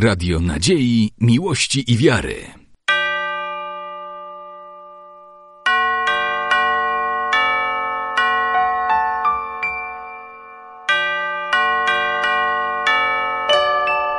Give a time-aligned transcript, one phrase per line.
[0.00, 2.36] Radio Nadziei, Miłości i Wiary.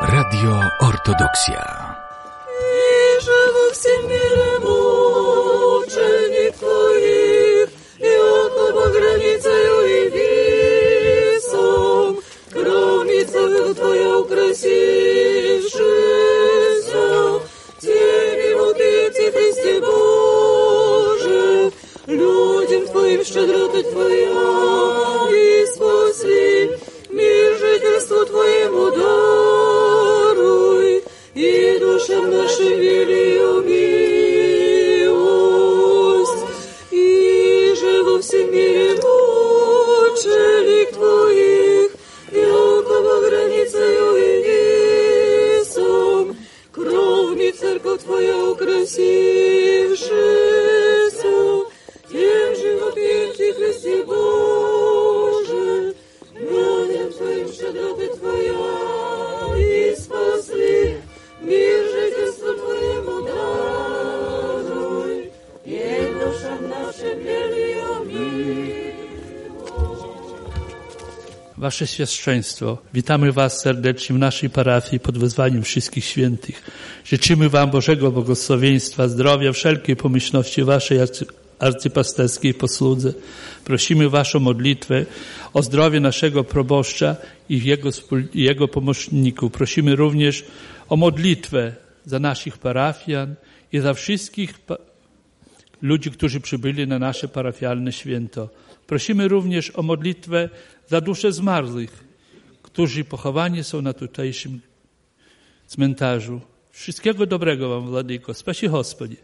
[0.02, 1.96] Radio Ortodoksja.
[2.60, 4.60] Wierzę we wszechmierny
[5.80, 7.70] uczennik Twoich
[8.00, 9.56] i on po granicę
[9.88, 12.16] i wisą,
[12.52, 13.40] gromnicę
[13.76, 15.09] Twoją krasię.
[23.10, 24.99] И любив щедроти твоя.
[71.80, 72.78] Wasze świadectwo.
[72.94, 76.64] Witamy Was serdecznie w naszej parafii pod wezwaniem wszystkich świętych.
[77.06, 81.26] Życzymy Wam Bożego błogosławieństwa, zdrowia, wszelkiej pomyślności Waszej arcy,
[81.60, 83.14] arcypasterskiej posłudze.
[83.66, 85.06] Prosimy Waszą modlitwę
[85.54, 87.16] o zdrowie naszego proboszcza
[87.50, 87.90] i jego,
[88.34, 89.52] i jego pomocników.
[89.52, 90.46] Prosimy również
[90.90, 91.74] o modlitwę
[92.06, 93.36] za naszych parafian
[93.74, 94.54] i za wszystkich
[95.82, 98.50] ludzi, którzy przybyli na nasze parafialne święto.
[98.90, 100.50] Prosimy również o modlitwę
[100.88, 102.04] za dusze zmarłych,
[102.64, 104.62] którzy pochowani są na tutajszym
[105.68, 106.42] cmentarzu.
[106.72, 108.34] Wszystkiego dobrego Wam, Władyko.
[108.34, 109.16] Spasi Gospodzie.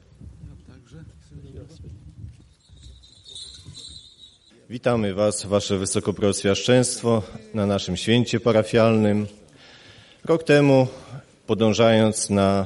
[4.70, 7.24] Witamy Was, Wasze Wysokopreoswiaszczeństwo,
[7.54, 9.28] na naszym święcie parafialnym.
[10.26, 10.88] Rok temu,
[11.48, 12.66] podążając na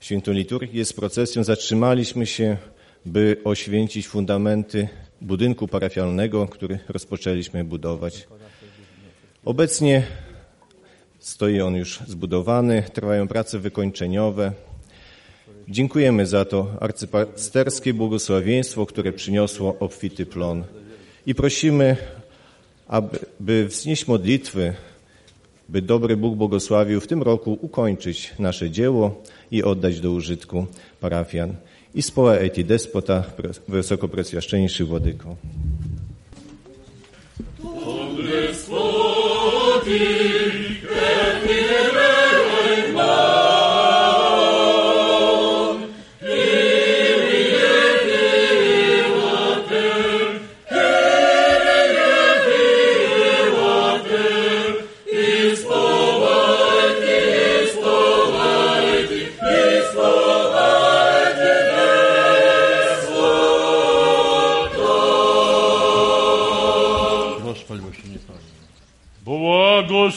[0.00, 2.56] świętą liturgię z procesją, zatrzymaliśmy się,
[3.06, 4.88] by oświęcić fundamenty
[5.22, 8.26] budynku parafialnego, który rozpoczęliśmy budować.
[9.44, 10.02] Obecnie
[11.18, 14.52] stoi on już zbudowany, trwają prace wykończeniowe.
[15.68, 20.64] Dziękujemy za to arcypasterskie błogosławieństwo, które przyniosło obfity plon.
[21.26, 21.96] I prosimy,
[22.88, 24.74] aby by wznieść modlitwy,
[25.68, 30.66] by dobry Bóg błogosławił w tym roku ukończyć nasze dzieło i oddać do użytku
[31.00, 31.54] parafian.
[31.94, 33.24] I społa eti despota,
[33.68, 35.36] wysokopresjaszczeńszy Władyko.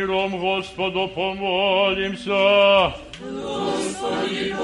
[0.05, 2.93] миром Господу помолимся.
[4.00, 4.54] Господи,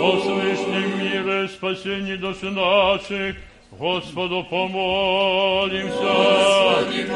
[0.00, 3.36] О свышнем мире, спасении души наших,
[3.72, 5.92] Господу помолимся.
[5.98, 7.06] Господи,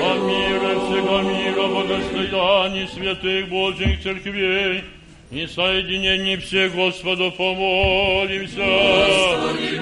[0.00, 4.84] О мире всего мира, богостоянии святых Божьих церквей,
[5.32, 8.64] и соединении всех Господу помолимся.
[8.64, 9.80] Господи,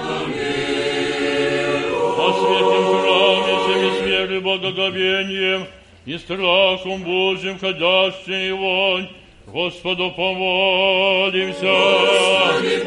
[2.18, 5.66] о святом храме всеми с верой, благоговением
[6.05, 9.07] и страхом Божьим ходящий вонь,
[9.47, 11.61] Господу помолимся.
[11.61, 12.83] Господи,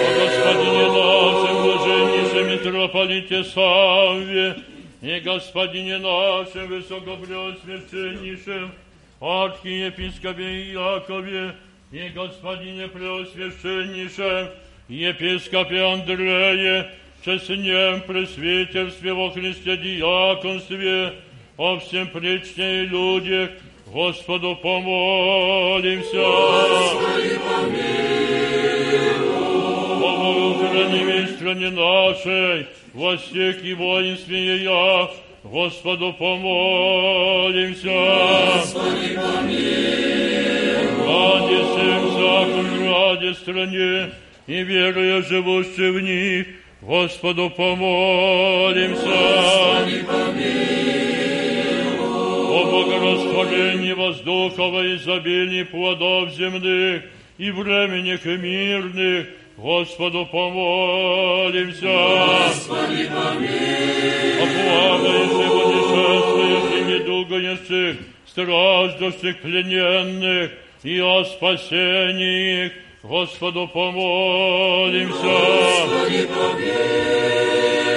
[0.00, 4.56] О Господине нашем, блаженнейшем митрополите Савве,
[5.02, 8.72] и Господине нашем, высокопреосвященнейшем,
[9.20, 11.54] архиепископе Иакове,
[11.90, 14.48] и Господине преосвященнейшем,
[14.88, 16.90] епископе Андрее,
[17.24, 21.14] честнем пресвитерстве во Христе диаконстве,
[21.57, 23.49] о всем пречне и людях,
[23.87, 26.19] Господу помолимся.
[26.19, 26.99] О
[29.99, 35.09] Богохранимой стране нашей, во всех и воинстве ее,
[35.43, 37.89] Господу помолимся.
[38.57, 39.19] Господи,
[41.05, 44.11] Ради всем всяком ради стране
[44.47, 46.47] и веруя живущие в них,
[46.81, 49.05] Господу помолимся.
[49.05, 51.02] Господи, О
[52.73, 57.03] богорастворении воздухов и изобилии плодов земных
[57.37, 59.27] и временных и мирных,
[59.57, 61.85] Господу помолимся.
[61.85, 64.41] Господи, помилуй.
[64.41, 70.51] О плавающих, путешествующих недугающих, страждущих, плененных
[70.83, 72.71] и о спасении их,
[73.03, 75.21] Господу помолимся.
[75.21, 77.23] Господи, помилуй.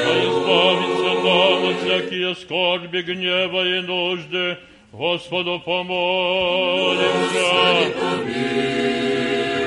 [0.09, 4.57] А избавиться от всякие скорби, гнева и нужды,
[4.93, 7.07] Господу помолимся.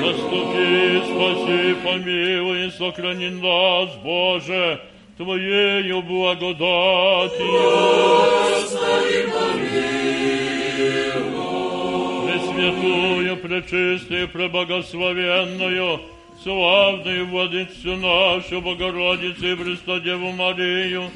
[0.01, 4.79] Наступи, спаси, помилуй, и сохрани нас, Боже,
[5.17, 7.45] Твоею благодатью.
[12.25, 15.99] Пресвятую, пречистую, преблагословенную,
[16.41, 21.11] славную Владычцу нашу, Богородицу и Престодеву Марию,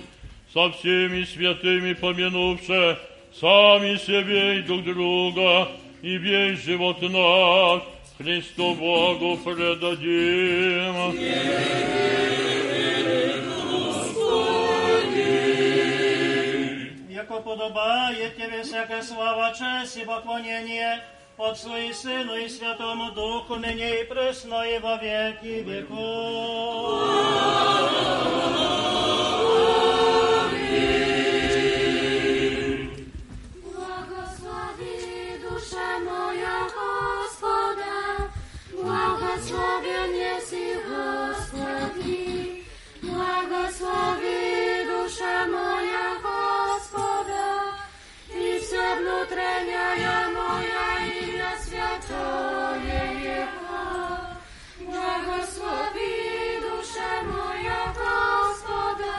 [0.52, 2.98] со всеми святыми помянувши
[3.40, 5.68] сами себе и друг друга,
[6.02, 7.82] и весь живот наш
[8.18, 11.14] Христу Богу предадим.
[17.10, 20.98] Яко подобає тебе всяка слава, честь и поклонение
[21.38, 27.08] Отцу и Сыну и Святому Духу, ныне и пресно, и во веки веков.
[43.83, 47.47] Błogosławi dusza moja Gospoda
[48.39, 53.83] i wся wnutrenia ja moja i na świętoje Jego.
[54.79, 56.13] Błogosławi
[56.61, 59.17] dusza moja Gospoda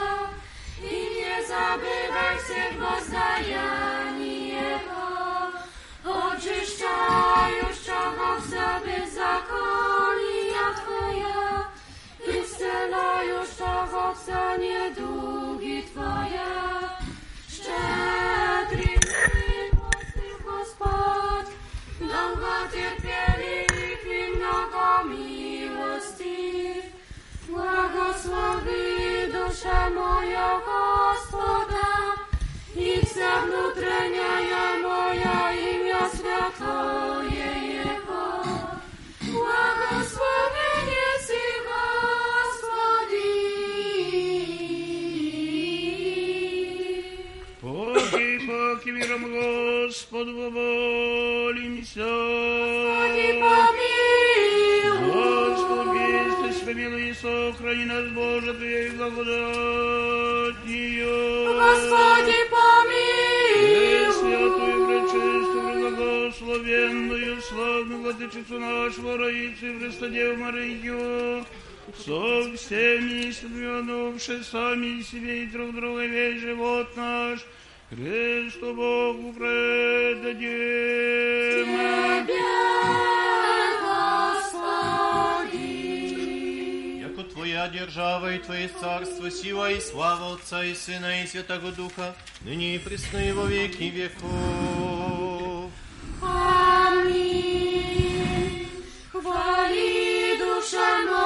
[0.81, 5.05] i nie zabywaj się gwozdajani Jego.
[6.05, 10.04] Oczyszczaj już czego w sobie zakon
[12.85, 16.51] wolno już owoca niedługi Twoja.
[17.47, 18.93] Szczedry
[19.73, 21.45] miłosny Gospod,
[21.99, 23.57] długo cierpieli
[24.15, 26.73] i mnogo miłości.
[27.49, 28.83] Błagosławi
[29.33, 31.87] dusza moja Gospoda
[32.75, 38.43] i za wnutrenia ja moja imię świętuje Jego.
[39.21, 40.64] Błagosławi
[48.85, 52.05] Поки, поки миром Господу помолимся.
[52.05, 54.85] Господи, помилуй.
[55.11, 59.25] Господи, Иисус, помилуй и сохрани нас, Боже, Твоей благодатью.
[61.47, 64.13] Господи, помилуй.
[64.13, 71.45] Святую, пречистую, благословенную, славную владычицу нашего, Раицу и Христодеву Марию,
[71.97, 77.39] со всеми сменувши сами себе и друг друга весь живот наш,
[77.89, 80.49] Христу Богу предадим.
[82.25, 82.41] Тебе,
[84.25, 85.65] Господи.
[87.01, 92.15] Яко Твоя держава и Твое царство, сила и слава Отца и Сына и Святого Духа,
[92.41, 95.71] ныне и пресно и во веки веков.
[99.11, 101.24] Chwali dusza moja Gospoda,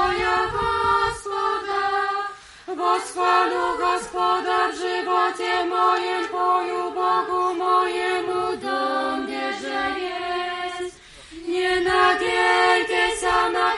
[2.79, 10.99] Gospodu Gospoda w żywocie moim, poju Bogu mojemu dąbie, że jest.
[11.47, 13.73] Nie nadziejcie się na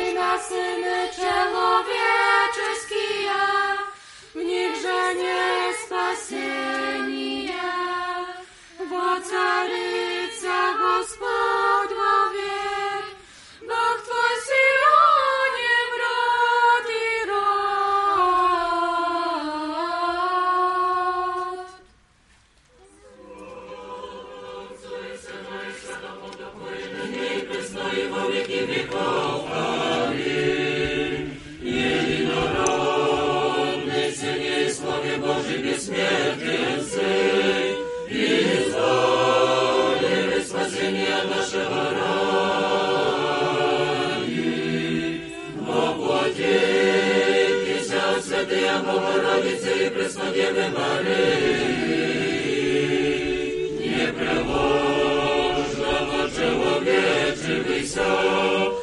[0.00, 3.42] i na syny człowieczeskija,
[4.34, 7.72] w nich, że nie spasienia.
[8.90, 11.88] Bo caryca Gospod
[57.86, 58.75] so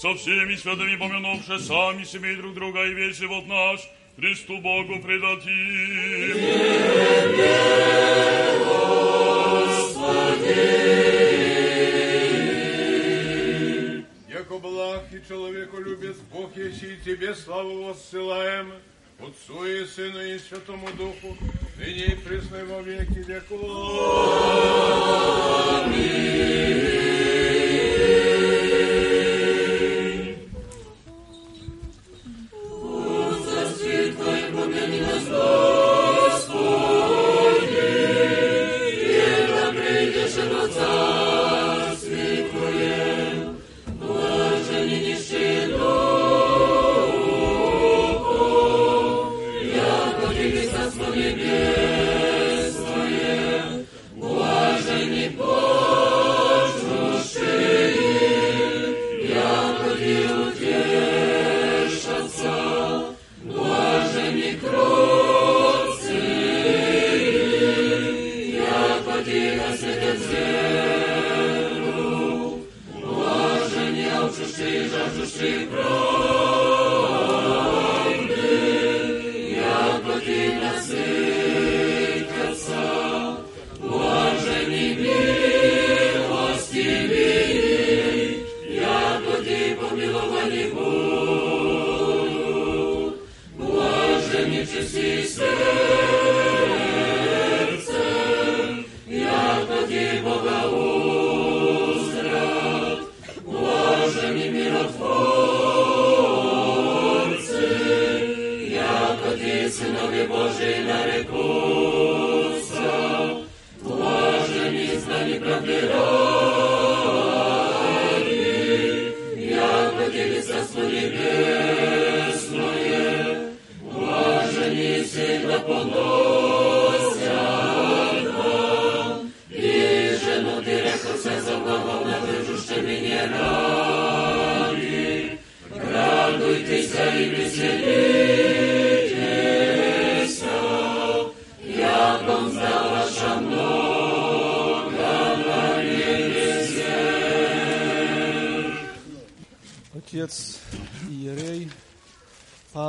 [0.00, 3.80] со всеми святыми помянувши сами себе друг друга и весь живот наш,
[4.16, 6.38] Христу Богу предадим.
[14.30, 18.72] Яко благ и человеку любец Бог, если и тебе славу воссылаем,
[19.18, 21.36] Отцу и Сыну и Святому Духу,
[21.76, 23.60] ныне и пресно во веки веков.
[25.84, 26.39] Отец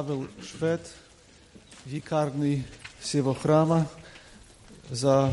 [0.01, 0.81] Павел Швед,
[1.85, 2.63] wikarny
[2.99, 3.87] всего храма,
[4.89, 5.31] za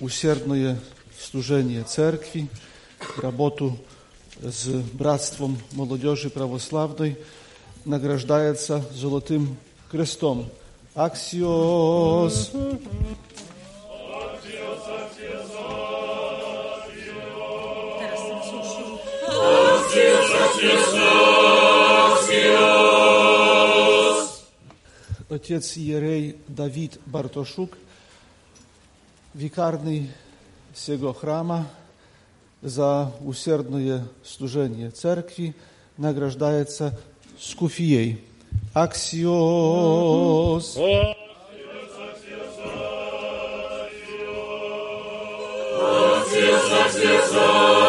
[0.00, 0.80] усердное
[1.20, 2.48] служение церкви,
[3.18, 3.76] работу
[4.40, 7.18] с Братством молодежи православной,
[7.84, 9.58] награждается Золотым
[9.90, 10.48] крестом.
[10.94, 12.52] Аксиос!
[25.28, 27.76] Отец Иерей Давид Бартошук,
[29.34, 30.08] wikarny
[30.72, 31.66] всего храма,
[32.62, 35.56] za усердное служение церкви,
[35.96, 36.96] награждается
[37.40, 38.22] скуфией.
[38.72, 40.76] Аксиос!
[46.36, 47.85] Премудрость,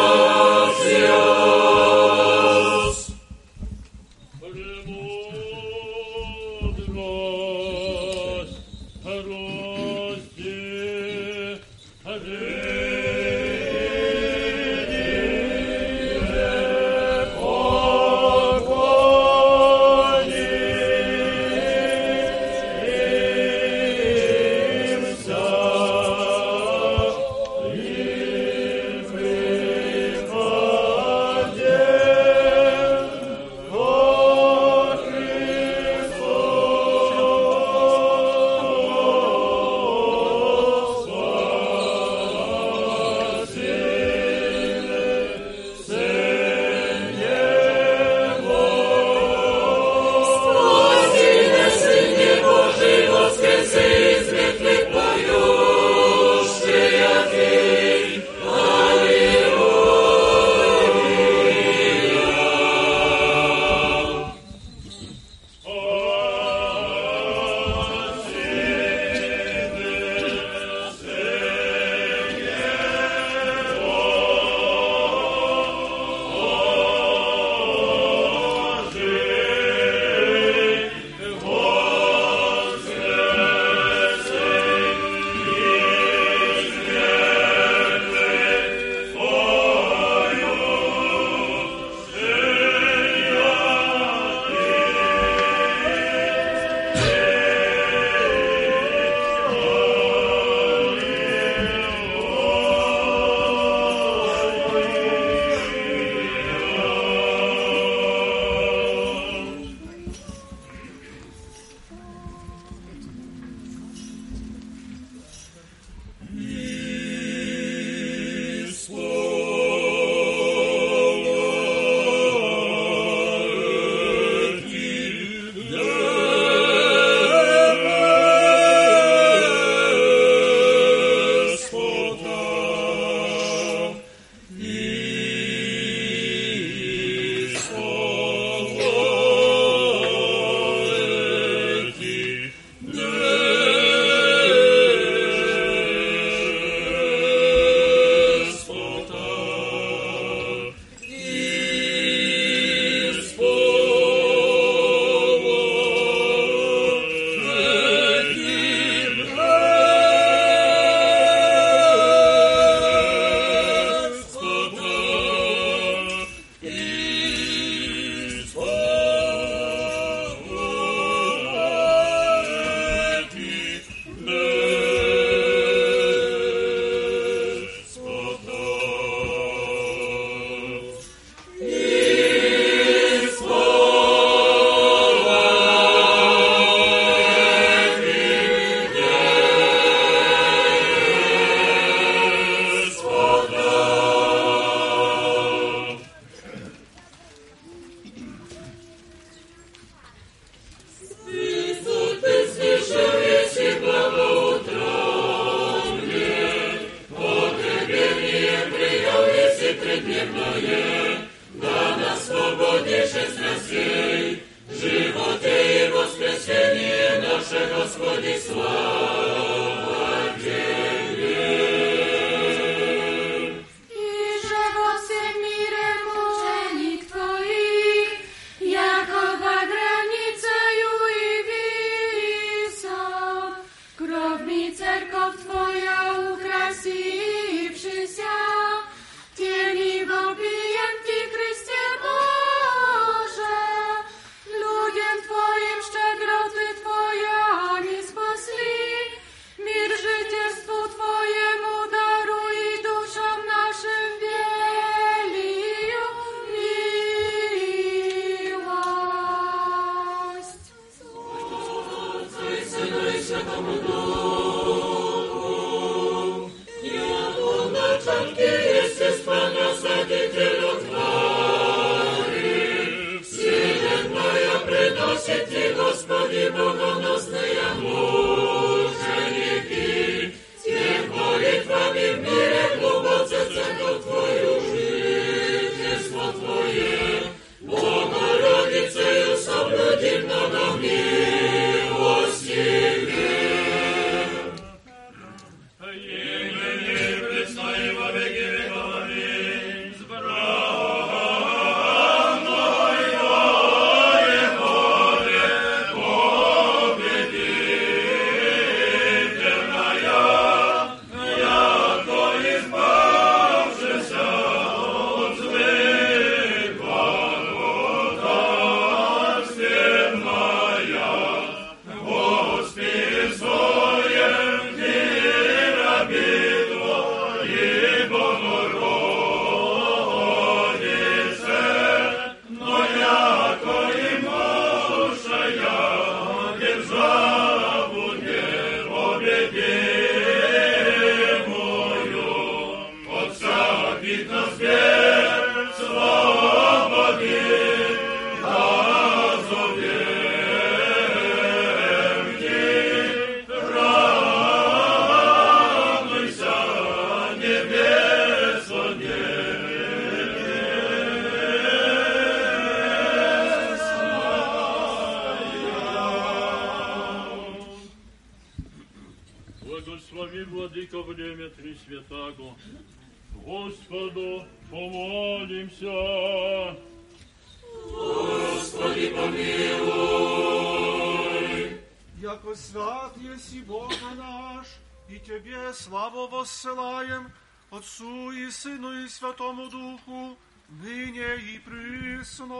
[382.38, 384.66] Яко свят еси Бога наш,
[385.08, 387.32] и Тебе славу воссылаем,
[387.70, 390.36] Отцу и Сыну и Святому Духу,
[390.68, 392.54] ныне и присно.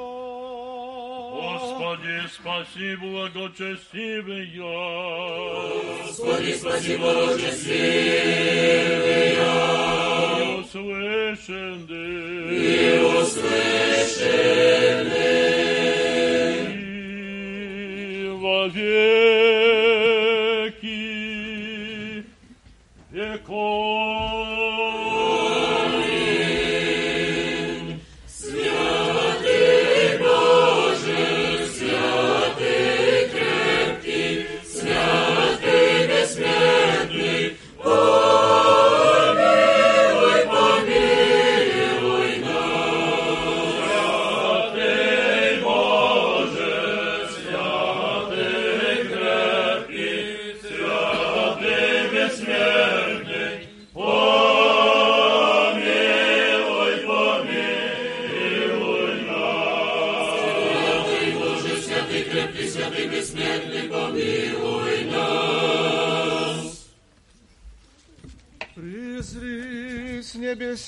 [1.42, 6.06] Господи, спаси благочестивый я.
[6.06, 10.38] Господи, спаси благочестивый я.
[10.40, 12.56] И услышанный.
[12.56, 12.58] И
[18.40, 19.47] во веки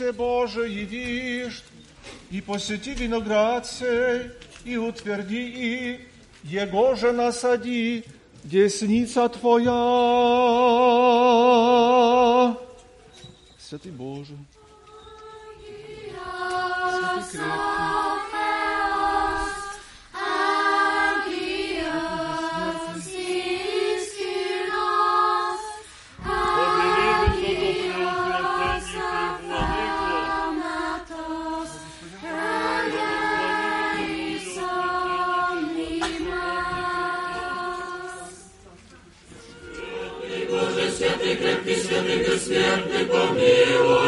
[0.01, 1.63] с небесе Боже явишь,
[2.31, 4.31] и посети виноград сей,
[4.65, 6.01] и утверди и,
[6.43, 8.05] Его же насади,
[8.43, 9.67] десница Твоя.
[13.59, 14.39] Святый Боже,
[17.15, 17.80] Боже,
[41.90, 43.99] святый крепкий, святый бессмертный, помилуй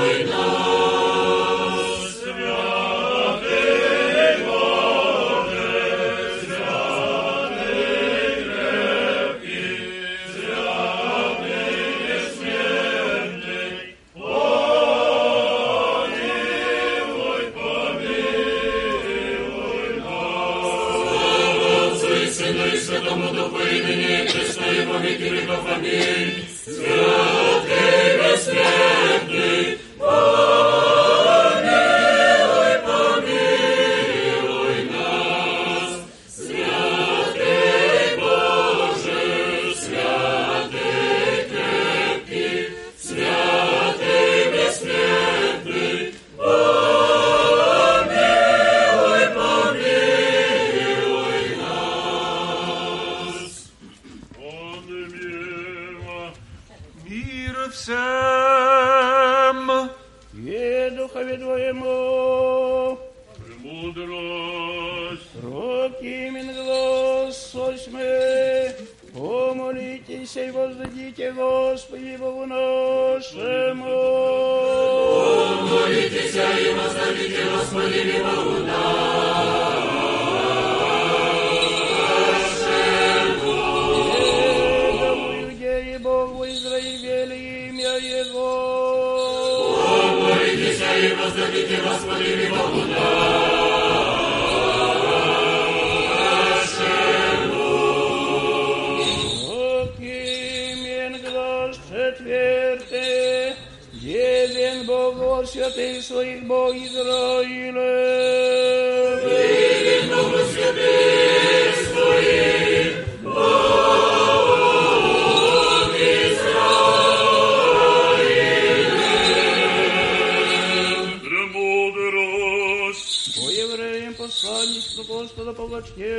[124.32, 126.12] всанится Господа поклочнение.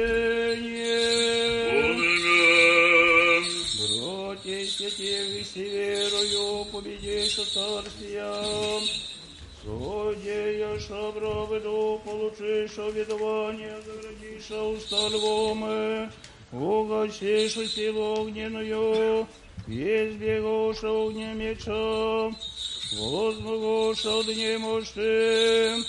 [3.80, 8.34] Братья и святых, если верою победишь царствия,
[9.63, 16.10] Содеешь обрабеду, получишь обетование, заградишь уста львомы,
[16.52, 19.26] угасишь силу огненную,
[19.65, 22.36] избегушь огня меча,
[22.99, 25.86] возмогушь огне мощным,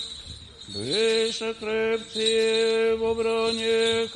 [0.67, 4.15] Быша крепцы в обранях,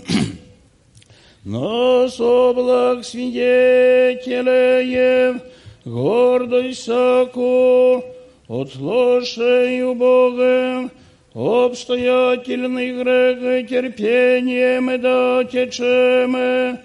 [1.45, 5.38] нас облак свидетелеев,
[5.86, 8.04] гордость всяку,
[8.47, 10.91] от слушаю Богом,
[11.34, 16.78] обстоятельный грех терпением да течем,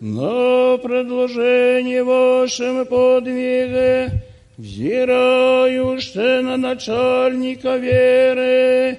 [0.00, 4.10] на предложение вашем подвиге,
[4.58, 8.98] взирающий на начальника веры,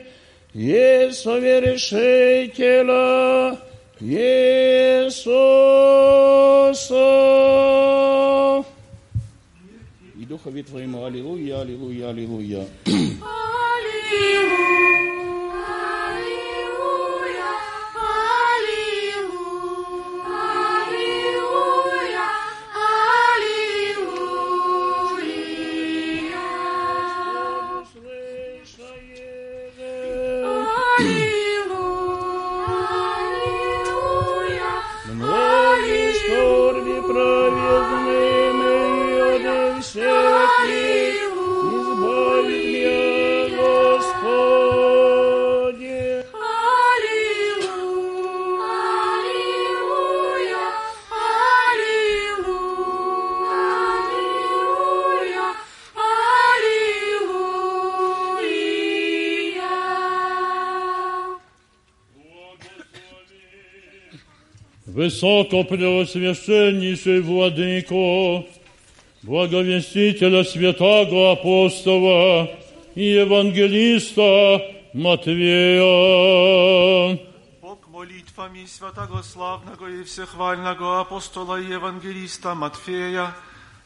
[0.54, 3.58] и совершителя
[4.03, 5.35] Иисуса.
[10.17, 12.67] И Духове Твоему, Аллилуйя, Аллилуйя, Аллилуйя.
[12.87, 13.19] Многие
[65.70, 68.44] Preoswieszczenniejszy Władyko,
[69.24, 72.48] błogowieściciela świętego apostoła
[72.96, 74.22] i ewangelista
[74.94, 75.84] Матвея.
[77.62, 83.34] Бог молитвами святого славного и всехвального апостола и евангелиста Матфея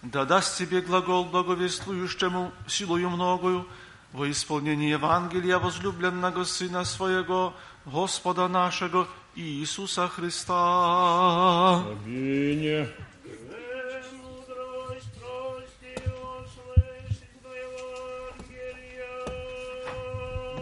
[0.04, 3.66] да даст тебе глагол благовествующему силою многою
[4.14, 7.54] во исполнении Евангелия возлюбленного Сына Своего,
[7.86, 11.84] Господа нашего Иисуса Христа.
[11.86, 12.88] Аминь.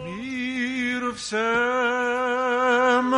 [0.04, 3.14] Мир всем!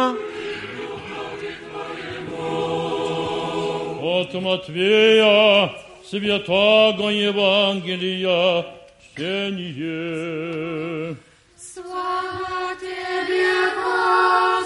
[4.00, 5.72] От Матвея,
[6.08, 8.64] святого Евангелия,
[9.12, 11.16] чтение.
[11.56, 14.57] Слава Тебе, Тебе!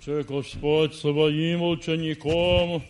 [0.00, 2.82] Рече Господь своим учеником,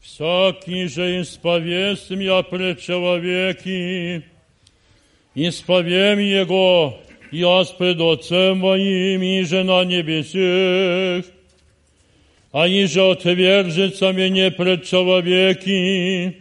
[0.00, 4.24] всякий же исповест меня пред человеки,
[5.34, 6.98] исповем Его,
[7.30, 11.24] я пред Отцем моим, и же на небесах,
[12.54, 16.36] а иже отвержется мне пред человеки,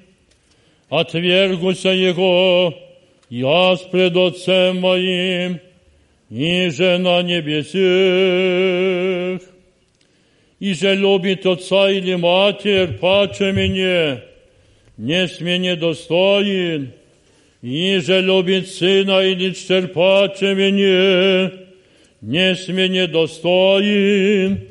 [0.87, 2.77] отвергуся Его,
[3.29, 5.59] я пред Отцем моим,
[6.29, 7.71] Иже на небесах,
[10.59, 14.21] Иже любит отца или матерь, паче мне,
[14.97, 16.93] не смене достоин,
[17.63, 21.51] Иже любит сына или чтер паче мне,
[22.21, 24.66] не смене достоин,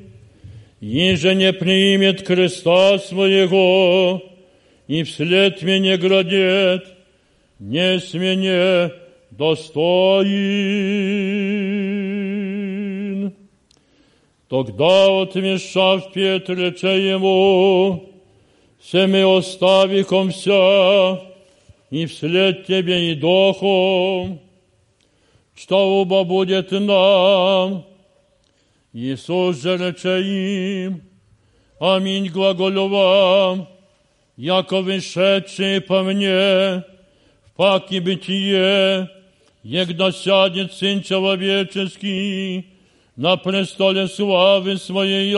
[0.79, 4.21] Иже не примет креста своего,
[4.87, 6.85] и вслед мне градет,
[7.57, 8.91] не смене
[9.31, 10.27] достоин.
[14.47, 18.03] Тогда отмешав Петр, рече ему,
[18.79, 21.19] «Се ми оставихом вся,
[21.89, 24.39] и вслед тебе и дохом,
[25.55, 27.86] что оба будет нам».
[28.96, 31.02] Иисус же рече им,
[31.80, 33.68] «Аминь глаголю вам,
[34.36, 36.84] яко вышедшие по мне,
[37.56, 39.08] паки бытие,
[39.62, 42.66] егда сядет Сын Человеческий
[43.16, 45.32] на престоле славы Своей,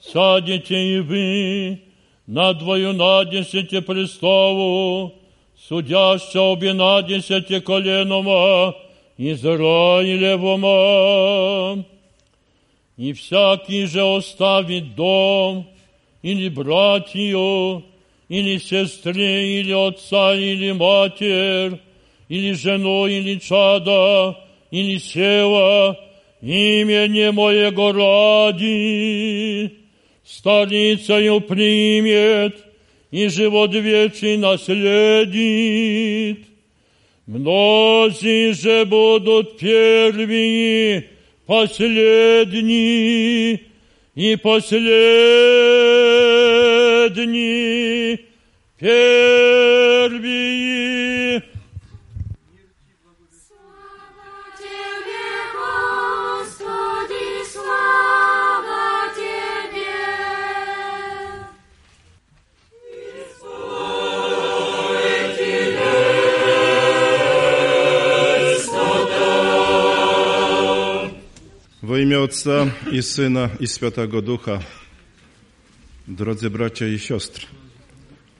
[0.00, 1.82] сядете и вы,
[2.26, 5.14] на двою надесете престолу,
[5.68, 8.74] судяща обе надесете коленома
[9.18, 10.70] Израилевома.
[12.97, 15.67] И всякий же оставит дом
[16.21, 17.83] или братью,
[18.29, 21.79] или сестры, или отца, или матерь,
[22.29, 24.37] или жену, или чада,
[24.71, 25.99] или сева,
[26.41, 29.73] имени моего ради,
[30.23, 32.63] столицею примет,
[33.11, 36.45] и живот вечный наследит.
[37.27, 41.09] Многие же будут первые,
[41.45, 42.45] последние,
[44.15, 44.85] и последний
[48.79, 50.15] первый.
[72.25, 74.59] Ojca i Syna i Świętego Ducha,
[76.07, 77.45] drodzy bracia i siostry,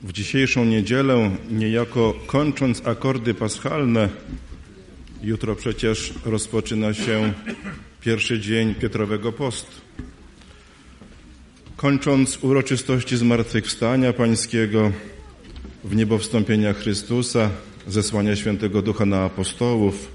[0.02, 4.10] w dzisiejszą niedzielę, niejako kończąc akordy paschalne,
[5.24, 7.34] jutro przecież rozpoczyna się
[8.02, 9.72] pierwszy dzień Piotrowego Postu.
[11.78, 14.92] Kończąc uroczystości zmartwychwstania Pańskiego,
[15.84, 17.50] w niebo wstąpienia Chrystusa,
[17.88, 20.15] zesłania Świętego Ducha na apostołów,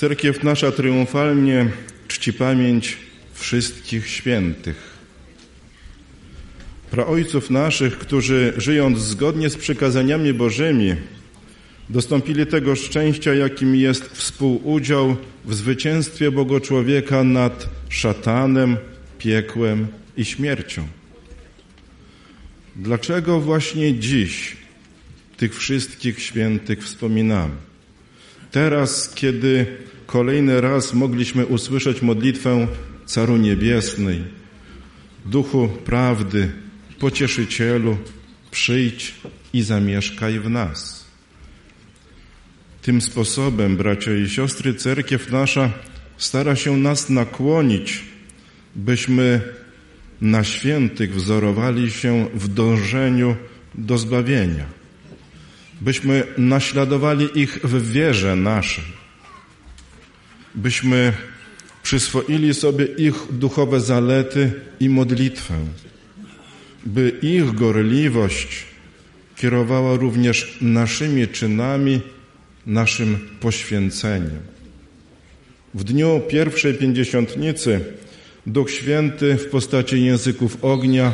[0.00, 1.68] Cerkiew nasza triumfalnie
[2.08, 2.96] czci pamięć
[3.32, 4.76] wszystkich świętych.
[6.90, 10.94] Praojców naszych, którzy żyjąc zgodnie z przykazaniami Bożymi,
[11.90, 18.76] dostąpili tego szczęścia, jakim jest współudział w zwycięstwie Boga człowieka nad szatanem,
[19.18, 19.86] piekłem
[20.16, 20.88] i śmiercią.
[22.76, 24.56] Dlaczego właśnie dziś
[25.36, 27.69] tych wszystkich świętych wspominamy?
[28.50, 29.66] Teraz, kiedy
[30.06, 32.66] kolejny raz mogliśmy usłyszeć modlitwę
[33.06, 34.24] Caru Niebiesnej,
[35.26, 36.52] Duchu Prawdy,
[36.98, 37.96] Pocieszycielu,
[38.50, 39.14] przyjdź
[39.52, 41.04] i zamieszkaj w nas.
[42.82, 45.70] Tym sposobem, bracia i siostry, cerkiew nasza
[46.16, 48.04] stara się nas nakłonić,
[48.76, 49.40] byśmy
[50.20, 53.36] na świętych wzorowali się w dążeniu
[53.74, 54.79] do zbawienia,
[55.80, 58.84] byśmy naśladowali ich w wierze naszej,
[60.54, 61.12] byśmy
[61.82, 65.54] przyswoili sobie ich duchowe zalety i modlitwę,
[66.86, 68.64] by ich gorliwość
[69.36, 72.00] kierowała również naszymi czynami,
[72.66, 74.40] naszym poświęceniem.
[75.74, 77.80] W dniu pierwszej pięćdziesiątnicy
[78.46, 81.12] Duch Święty w postaci języków ognia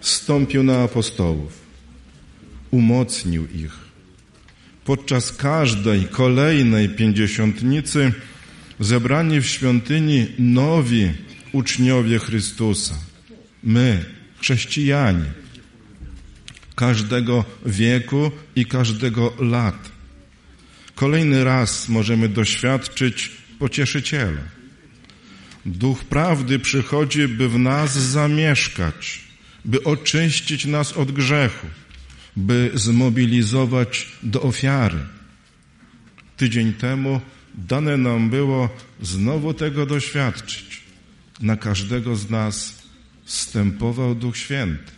[0.00, 1.52] stąpił na apostołów,
[2.70, 3.87] umocnił ich.
[4.88, 8.12] Podczas każdej kolejnej pięćdziesiątnicy
[8.80, 11.12] zebrani w świątyni nowi
[11.52, 12.94] uczniowie Chrystusa,
[13.64, 14.04] my,
[14.40, 15.24] chrześcijanie,
[16.74, 19.90] każdego wieku i każdego lat.
[20.94, 24.42] Kolejny raz możemy doświadczyć pocieszyciela.
[25.66, 29.20] Duch prawdy przychodzi, by w nas zamieszkać,
[29.64, 31.66] by oczyścić nas od grzechu,
[32.38, 34.98] by zmobilizować do ofiary.
[36.36, 37.20] Tydzień temu
[37.54, 38.68] dane nam było
[39.02, 40.82] znowu tego doświadczyć.
[41.40, 42.82] Na każdego z nas
[43.24, 44.92] stępował Duch Święty,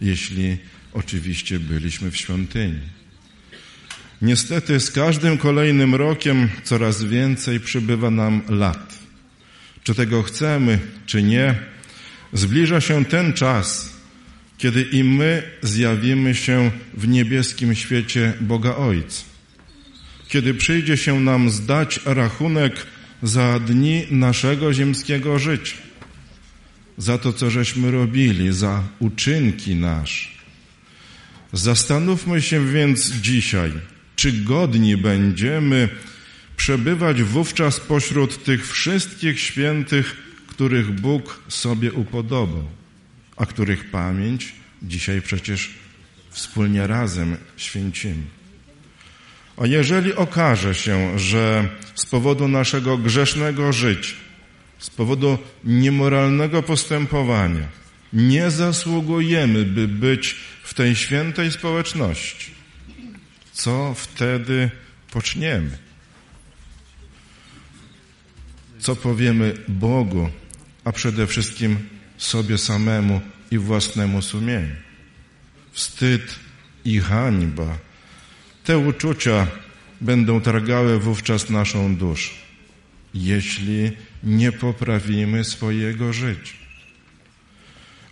[0.00, 0.56] jeśli
[0.92, 2.80] oczywiście byliśmy w świątyni.
[4.22, 8.98] Niestety z każdym kolejnym rokiem coraz więcej przybywa nam lat.
[9.82, 11.54] Czy tego chcemy, czy nie,
[12.32, 13.97] zbliża się ten czas,
[14.58, 19.22] kiedy i my zjawimy się w niebieskim świecie Boga Ojca.
[20.28, 22.86] Kiedy przyjdzie się nam zdać rachunek
[23.22, 25.76] za dni naszego ziemskiego życia,
[26.98, 30.28] za to, co żeśmy robili, za uczynki nasze.
[31.52, 33.72] Zastanówmy się więc dzisiaj,
[34.16, 35.88] czy godni będziemy
[36.56, 42.64] przebywać wówczas pośród tych wszystkich świętych, których Bóg sobie upodobał,
[43.38, 45.74] a których pamięć dzisiaj przecież
[46.30, 48.22] wspólnie razem święcimy.
[49.56, 54.14] A jeżeli okaże się, że z powodu naszego grzesznego życia,
[54.78, 57.68] z powodu niemoralnego postępowania
[58.12, 62.50] nie zasługujemy, by być w tej świętej społeczności,
[63.52, 64.70] co wtedy
[65.10, 65.78] poczniemy?
[68.78, 70.30] Co powiemy Bogu,
[70.84, 74.76] a przede wszystkim sobie samemu i własnemu sumieniu?
[75.72, 76.34] Wstyd
[76.84, 77.78] i hańba.
[78.64, 79.46] Te uczucia
[80.00, 82.30] będą targały wówczas naszą duszę,
[83.14, 83.90] jeśli
[84.22, 86.54] nie poprawimy swojego życia.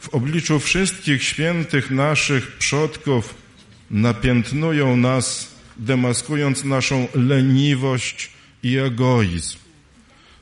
[0.00, 3.34] W obliczu wszystkich świętych naszych przodków
[3.90, 8.30] napiętnują nas, demaskując naszą leniwość
[8.62, 9.65] i egoizm.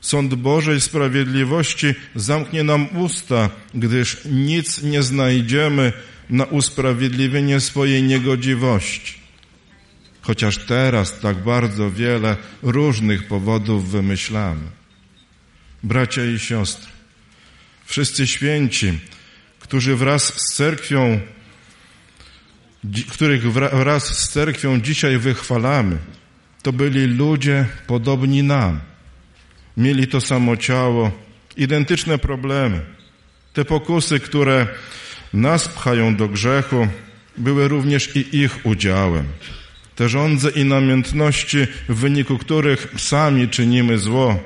[0.05, 5.93] Sąd Bożej Sprawiedliwości zamknie nam usta, gdyż nic nie znajdziemy
[6.29, 9.13] na usprawiedliwienie swojej niegodziwości.
[10.21, 14.67] Chociaż teraz tak bardzo wiele różnych powodów wymyślamy.
[15.83, 16.91] Bracia i siostry,
[17.85, 18.99] wszyscy święci,
[19.59, 21.19] którzy wraz z cerkwią
[23.09, 25.97] których wraz z cerkwią dzisiaj wychwalamy,
[26.61, 28.94] to byli ludzie podobni nam.
[29.77, 31.11] Mieli to samo ciało,
[31.57, 32.81] identyczne problemy.
[33.53, 34.67] Te pokusy, które
[35.33, 36.87] nas pchają do grzechu,
[37.37, 39.25] były również i ich udziałem.
[39.95, 41.57] Te żądze i namiętności,
[41.89, 44.39] w wyniku których sami czynimy zło,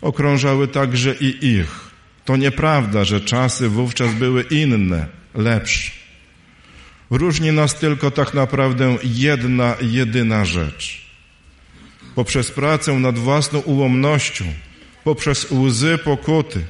[0.00, 1.90] okrążały także i ich.
[2.24, 5.92] To nieprawda, że czasy wówczas były inne, lepsze.
[7.10, 11.05] Różni nas tylko tak naprawdę jedna, jedyna rzecz.
[12.16, 14.44] Poprzez pracę nad własną ułomnością,
[15.04, 16.60] poprzez łzy pokuty,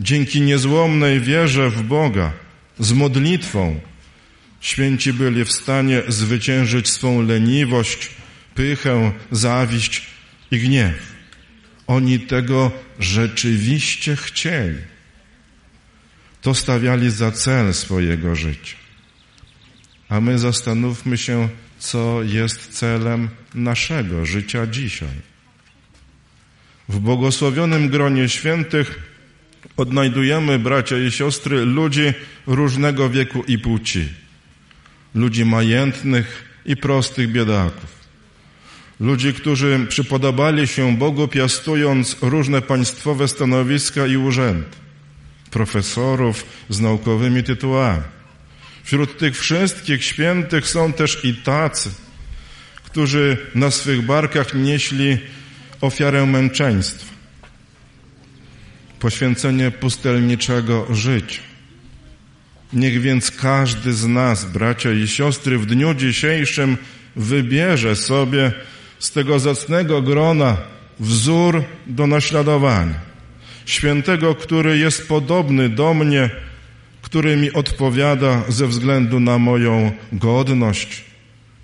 [0.00, 2.32] dzięki niezłomnej wierze w Boga,
[2.78, 3.80] z modlitwą,
[4.60, 8.10] święci byli w stanie zwyciężyć swą leniwość,
[8.54, 10.06] pychę, zawiść
[10.50, 11.12] i gniew.
[11.86, 14.78] Oni tego rzeczywiście chcieli.
[16.42, 18.76] To stawiali za cel swojego życia.
[20.08, 21.48] A my zastanówmy się,
[21.80, 25.30] co jest celem naszego życia dzisiaj.
[26.88, 29.02] W błogosławionym gronie świętych
[29.76, 32.12] odnajdujemy, bracia i siostry, ludzi
[32.46, 34.08] różnego wieku i płci.
[35.14, 38.00] Ludzi majętnych i prostych biedaków.
[39.00, 44.76] Ludzi, którzy przypodobali się Bogu, piastując różne państwowe stanowiska i urzędy.
[45.50, 48.02] Profesorów z naukowymi tytułami
[48.90, 51.90] Wśród tych wszystkich świętych są też i tacy,
[52.84, 55.18] którzy na swych barkach nieśli
[55.80, 57.12] ofiarę męczeństwa,
[59.00, 61.40] poświęcenie pustelniczego życia.
[62.72, 66.76] Niech więc każdy z nas, bracia i siostry, w dniu dzisiejszym
[67.16, 68.52] wybierze sobie
[68.98, 70.56] z tego zacnego grona
[71.00, 73.00] wzór do naśladowania.
[73.66, 76.30] Świętego, który jest podobny do mnie,
[77.10, 81.04] który mi odpowiada ze względu na moją godność,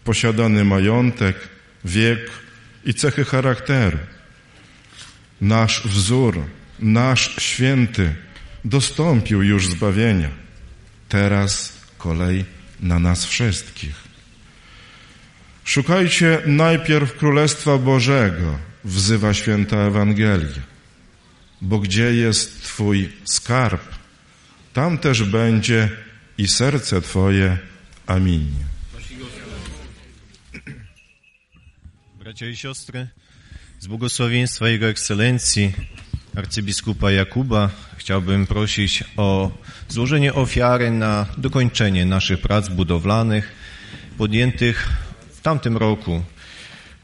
[0.04, 1.36] posiadany majątek,
[1.84, 2.30] wiek
[2.84, 3.98] i cechy charakteru.
[5.40, 6.42] Nasz wzór,
[6.78, 8.14] nasz święty
[8.64, 10.28] dostąpił już zbawienia.
[11.08, 12.44] Teraz kolej
[12.80, 13.94] na nas wszystkich.
[15.64, 20.62] Szukajcie najpierw Królestwa Bożego, wzywa święta Ewangelia.
[21.62, 23.95] Bo gdzie jest Twój skarb,
[24.76, 25.88] tam też będzie
[26.38, 27.58] i serce Twoje.
[28.06, 28.50] Amin.
[32.18, 33.08] Bracia i siostry,
[33.80, 35.72] z błogosławieństwa Jego Ekscelencji
[36.36, 39.50] arcybiskupa Jakuba chciałbym prosić o
[39.88, 43.52] złożenie ofiary na dokończenie naszych prac budowlanych
[44.18, 44.88] podjętych
[45.34, 46.22] w tamtym roku.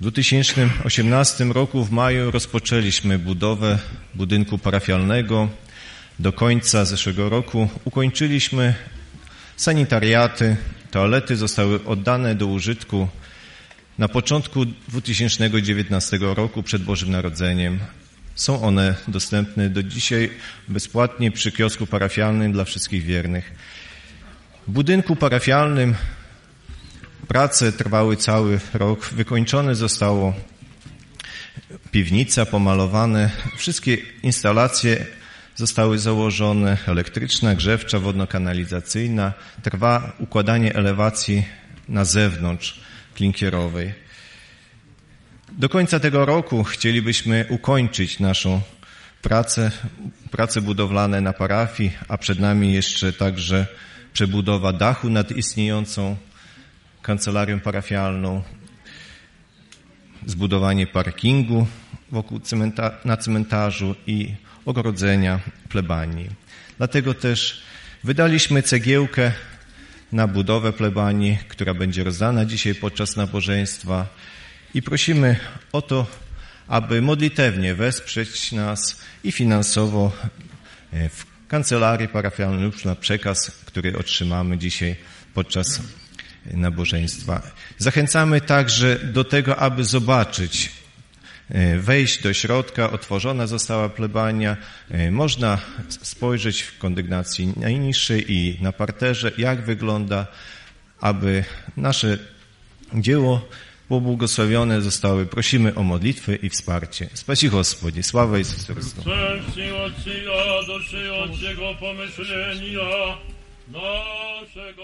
[0.01, 3.79] W 2018 roku w maju rozpoczęliśmy budowę
[4.14, 5.49] budynku parafialnego.
[6.18, 8.74] Do końca zeszłego roku ukończyliśmy
[9.56, 10.56] sanitariaty,
[10.90, 13.08] toalety zostały oddane do użytku
[13.98, 17.78] na początku 2019 roku przed Bożym Narodzeniem.
[18.34, 20.30] Są one dostępne do dzisiaj
[20.68, 23.52] bezpłatnie przy kiosku parafialnym dla wszystkich wiernych.
[24.68, 25.94] W budynku parafialnym
[27.28, 29.06] prace trwały cały rok.
[29.06, 30.34] Wykończone zostało
[31.90, 33.30] piwnica, pomalowane.
[33.56, 35.06] Wszystkie instalacje
[35.57, 36.78] zostały założone.
[36.86, 39.32] Elektryczna, grzewcza, wodno-kanalizacyjna.
[39.62, 41.44] Trwa układanie elewacji
[41.88, 42.80] na zewnątrz
[43.14, 43.94] klinkierowej.
[45.53, 48.61] Do końca tego roku chcielibyśmy ukończyć naszą
[49.22, 49.70] pracę,
[50.30, 53.66] prace budowlane na parafii, a przed nami jeszcze także
[54.12, 56.16] przebudowa dachu nad istniejącą
[57.03, 58.42] kancelarią parafialną,
[60.26, 61.66] zbudowanie parkingu
[62.12, 64.34] wokół cymenta, na cmentarzu i
[64.64, 66.30] ogrodzenia plebanii.
[66.78, 67.62] Dlatego też
[68.04, 69.32] wydaliśmy cegiełkę
[70.12, 74.06] na budowę plebanii, która będzie rozdana dzisiaj podczas nabożeństwa
[74.74, 75.36] i prosimy
[75.72, 76.06] o to,
[76.68, 80.12] aby modlitewnie wesprzeć nas i finansowo
[80.92, 84.96] e, w kancelarii parafialnej lub na przekaz, który otrzymamy dzisiaj
[85.34, 85.80] podczas
[86.46, 87.42] nabożeństwa.
[87.78, 90.70] Zachęcamy także do tego, aby zobaczyć,
[91.78, 94.57] wejść do środka, otworzona została plebania.
[94.90, 100.26] E, można spojrzeć w kondygnacji najniższej i na parterze, jak wygląda,
[101.00, 101.44] aby
[101.76, 102.18] nasze
[102.94, 103.48] dzieło
[103.88, 105.26] pobłogosławione zostały.
[105.26, 107.09] Prosimy o modlitwę i wsparcie.
[107.14, 108.38] Spasi Gospodzie, sława
[111.12, 113.16] Ojciego pomyślenia
[113.72, 114.82] naszego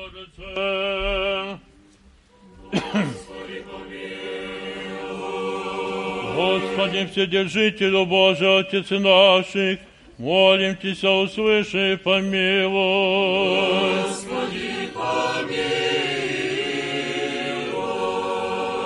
[6.39, 9.81] Господи, Вседержителю Божий, Отец наших,
[10.19, 13.59] молим Тебя, услыши, помилуй.
[14.05, 15.59] Господи, помилуй.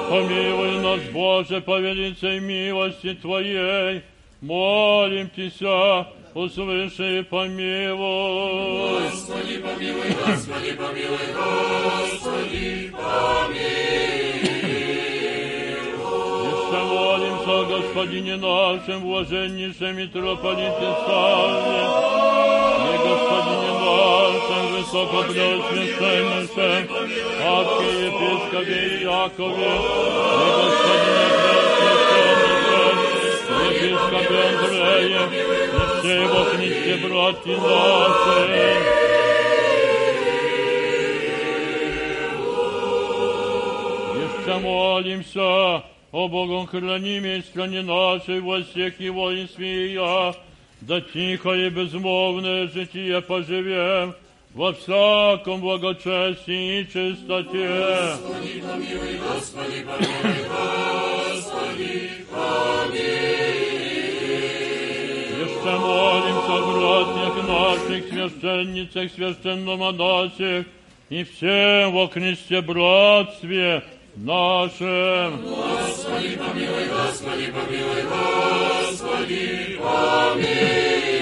[0.08, 4.00] Помилуй нас, Боже, по великой милости Твоей,
[4.40, 9.02] молим Тебя, услыши и помилуй.
[9.10, 14.61] Господи, помилуй, Господи, помилуй, Господи, помилуй.
[17.71, 21.81] Господине нашем, блаженнейшем митрополите Савве,
[22.83, 26.83] и Господине нашем, высокопреосвященнейшем,
[27.41, 29.65] архиепископе Якове, и
[30.57, 32.95] Господине преосвященнейшем,
[33.71, 35.25] епископе Андрея, и
[35.99, 38.43] все во Христе братья наши.
[44.17, 45.51] Еще молимся
[46.12, 50.34] О Богом хранимой стране нашей во всех его воинствия,
[50.82, 54.14] да тихо и безмолвное житие поживем
[54.52, 58.18] во всяком благочестии и чистоте.
[58.20, 60.44] Господи, помилуй, Господи, помилуй,
[61.32, 63.32] Господи, помилуй.
[65.40, 70.66] Еще молимся братьях наших, священницах, священномонасях
[71.08, 73.82] и всем во Христе братстве
[74.16, 75.42] нашем.
[75.42, 81.12] Господи, помилуй, Господи, помилуй, Господи, помилуй.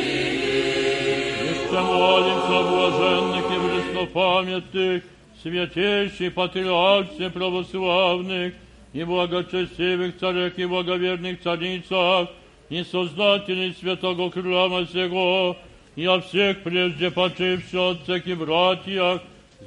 [1.51, 5.03] Еще молимся о блаженных и преснопамятных,
[5.43, 8.55] святейших патриарших православных
[8.93, 12.29] и благочестивых царях и благоверных царицах,
[12.69, 15.57] и создателей святого храма сего,
[15.97, 19.23] и о всех прежде почивших отцах и братьях,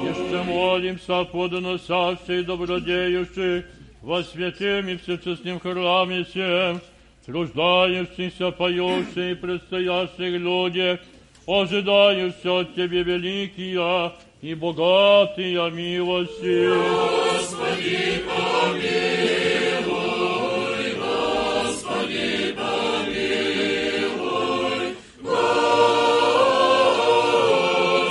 [0.07, 3.65] Jeszcze молимся, подоносящих, добродеющих,
[4.01, 6.79] во святем и всечестном храме всем,
[7.25, 10.99] труждающихся, поющих и предстоящих людях,
[11.50, 16.68] ожидающих от Тебе великие и богатые милости.
[16.68, 19.34] Господи, помилуй,
[20.96, 23.66] Господи, помилуй,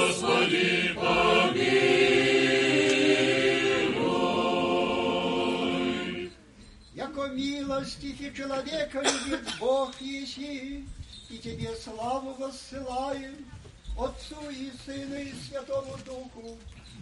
[0.02, 1.60] Господи, помилуй.
[6.96, 10.84] Яко милостив и человека любит Бог еси,
[11.31, 13.37] и Тебе славу воссылаем,
[13.99, 16.59] Отцу и Сыну и Святому Духу,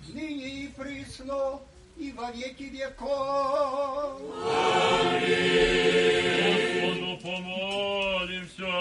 [0.09, 1.61] ныне и присно,
[1.97, 4.21] и во веки веков.
[6.83, 8.73] Господу помолимся.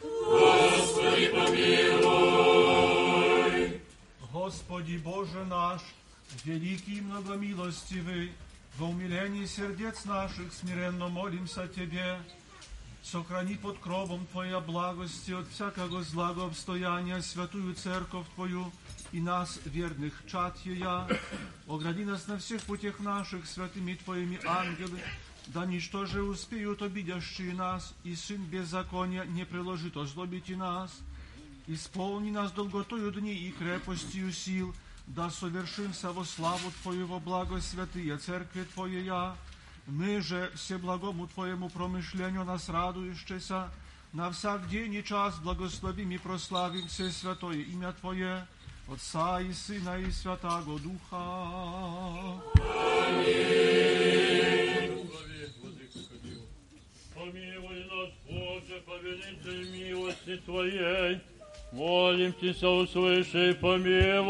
[0.00, 2.44] Господи, помилуй.
[4.32, 5.80] Господи Боже наш,
[6.44, 8.32] великий и многомилостивый,
[8.78, 12.18] во умилении сердец наших смиренно молимся Тебе,
[13.11, 18.71] сохрани под кровом Твоя благости от всякого злого обстояния святую церковь Твою
[19.11, 21.07] и нас, верных чад Ея,
[21.67, 24.99] огради нас на всех путях наших святыми Твоими ангелы,
[25.47, 30.91] да ничто же успеют обидящие нас, и Сын беззакония не приложит озлобить и нас,
[31.67, 34.73] Исполни нас долготою дней и крепостью сил,
[35.05, 39.35] да совершимся во славу Твою во благо святые церкви Твоя.
[39.86, 43.70] Мы же все благому Твоему промышлению нас радующееся,
[44.14, 48.46] на всяк день и час благословим и прославим все святое имя Твое,
[48.88, 52.40] Отца и Сына и Святаго Духа.
[57.14, 61.20] Помилуй нас, Боже, по великой милости Твоей.
[61.71, 64.25] Молим Тебя, услыши, помилуй.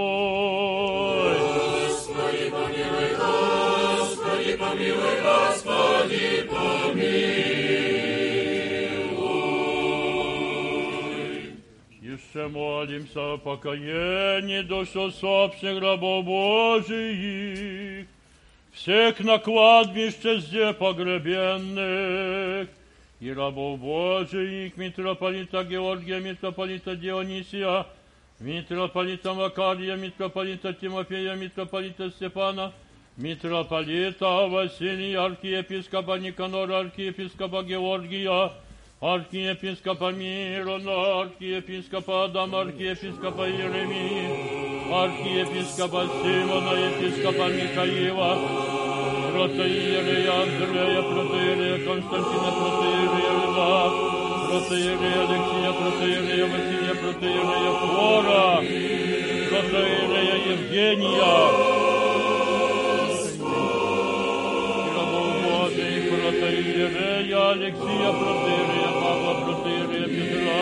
[1.88, 7.30] Господи, помилуй, Господи, помилуй, Господи, помилуй.
[12.02, 18.08] Еще молимся о покаянии душ усопших рабов Божиих,
[18.74, 22.68] всех на кладбище зде погребенных,
[23.21, 27.85] и рабов Божиих, митрополита Георгия, митрополита Дионисия,
[28.41, 32.73] митрополита Макария, митрополита Тимофея, митрополита Степана,
[33.19, 38.51] митрополита Василия, архиепископа Никанора, архиепископа Георгия,
[39.01, 44.29] архиепископа Мирона, архиепископа Адама, архиепископа Еремии,
[44.93, 48.98] архиепископа Симона, епископа Михаила,
[49.32, 53.80] протеерия Андрея, протеерия Константина, протеерия Льва,
[54.50, 58.64] протеерия Алексея, протеерия Василия, протеерия Флора,
[59.50, 61.80] протеерия Евгения,
[66.20, 70.62] протеерия Алексия, протеерия Павла, протеерия Петра,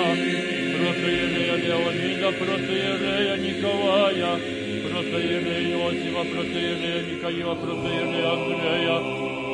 [0.77, 4.66] протеерия Леонида, протеерия Николая,
[4.97, 8.97] протеерея Иосифа, протеерея Михаила, протеерея Андрея,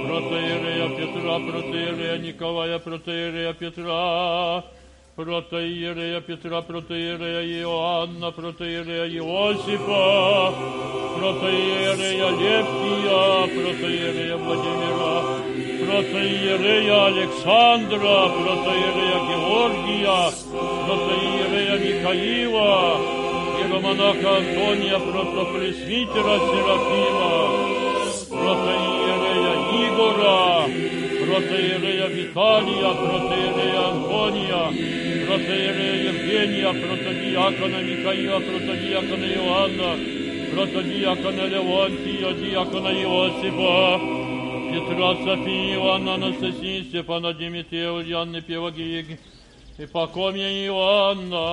[0.08, 4.64] протеерея Петра, протеерея Николая, протеерея Петра,
[5.18, 10.54] протеерея Петра, протеерея Иоанна, протеерея Иосифа,
[11.20, 15.14] протеерея Левкия, протеерея Владимира,
[15.86, 20.32] протеерея Александра, протеерея Георгия,
[20.88, 23.23] протеерея Михаила,
[23.74, 27.34] иеромонаха Антония, протопресвитера Серафима,
[28.30, 29.54] протоиерея
[29.84, 30.48] Игора,
[31.26, 34.64] протоиерея Виталия, протоиерея Антония,
[35.28, 39.92] протоиерея Евгения, протодиакона Михаила, протодиакона Иоанна,
[40.54, 44.00] протодиакона Левонтия, диакона Иосифа,
[44.72, 49.18] Петра Софии, Иоанна Анастасии, Степана Димитрея, Ульяны Пелагии,
[49.80, 51.44] Ипакомия Иоанна,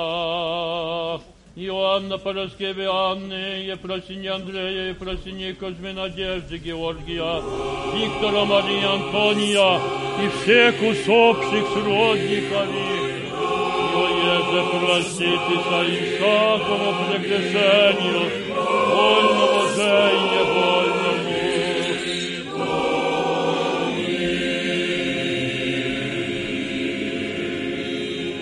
[1.55, 7.41] Иоанна Параскеве Анны, Ефросини Андрея, Ефросини Козьмы Надежды Георгия,
[7.95, 9.79] Виктора Марии Антония
[10.21, 13.05] и всех усопших с родниками,
[13.95, 18.23] Боже, проститеся и всякому прегрешению,
[18.89, 21.05] вольного же и невольному.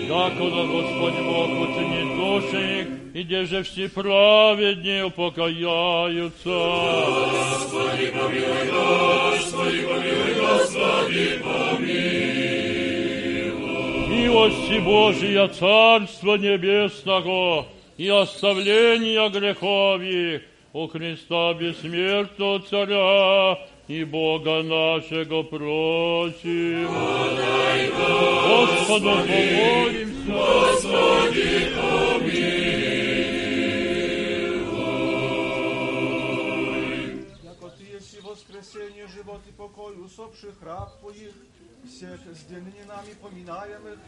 [0.08, 6.39] Дакона Господь Бог учинит души их, и где же все праведнее упокояются.
[6.45, 11.99] Господи, помилуй, Господи, помилуй, Господи, помилуй.
[14.07, 17.67] Милости Божия, Царства Небесного
[17.97, 23.59] и оставления грехов их у Христа бессмертного Царя
[23.89, 26.87] и Бога нашего просим.
[28.47, 30.31] Господу помолимся.
[30.31, 32.68] Господи, помилуй.
[39.78, 41.32] покой усопших раб Твоих,
[41.88, 43.98] всех сделанных нами поминаемых,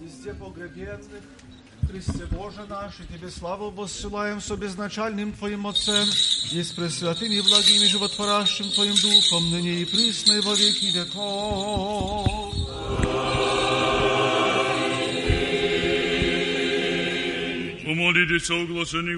[0.00, 1.22] везде погребенных,
[1.88, 6.08] Христе Боже наш, и Тебе славу воссылаем с обезначальным Твоим Отцем
[6.52, 10.86] и с пресвятым и благим и животворящим Твоим Духом, ныне и присно и во веки
[10.86, 12.26] веков.
[17.84, 19.14] Помолитесь о оглашении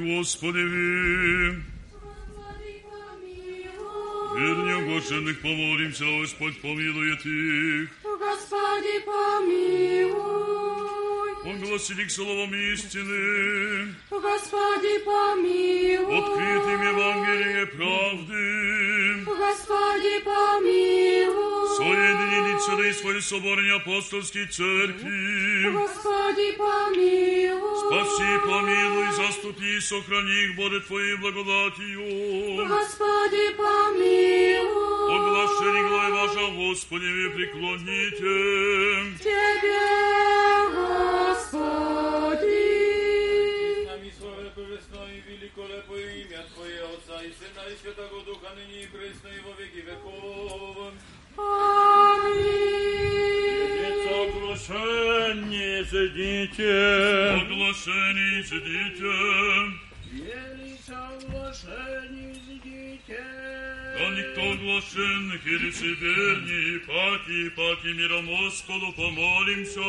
[4.35, 7.89] Верни оглашенных помолимся, Господь помилует их.
[8.03, 10.53] Господи, помилуй.
[11.45, 13.93] Огласили к словам истины.
[14.09, 16.17] Господи, помилуй.
[16.17, 19.23] Открытым Евангелие правды.
[19.25, 21.52] Господи, помилуй.
[21.76, 25.70] Соединили целый свой соборный апостольский церкви.
[25.70, 27.78] Господи, помилуй.
[27.78, 32.66] Спаси, помилуй, заступи, сохрани их, Боже, Твоей благодатью.
[32.66, 35.14] Господи, помилуй.
[35.14, 38.34] Оглашение главы ваша, Господи, вы преклоните.
[39.22, 39.86] Тебе,
[41.38, 42.58] Господи.
[43.86, 48.86] Нами славе Божество и великолепое имя Твое, Отца и Сына и Святого Духа, ныне и
[48.86, 50.92] пресно и во веки веков.
[51.36, 52.68] Аминь.
[54.08, 56.72] Оглашение сидите.
[57.42, 59.14] Оглашение сидите.
[60.12, 63.22] Велича оглашений идите.
[64.00, 69.80] А никто оглашенных и лицеверней, паки, паки миром Господу помолимся.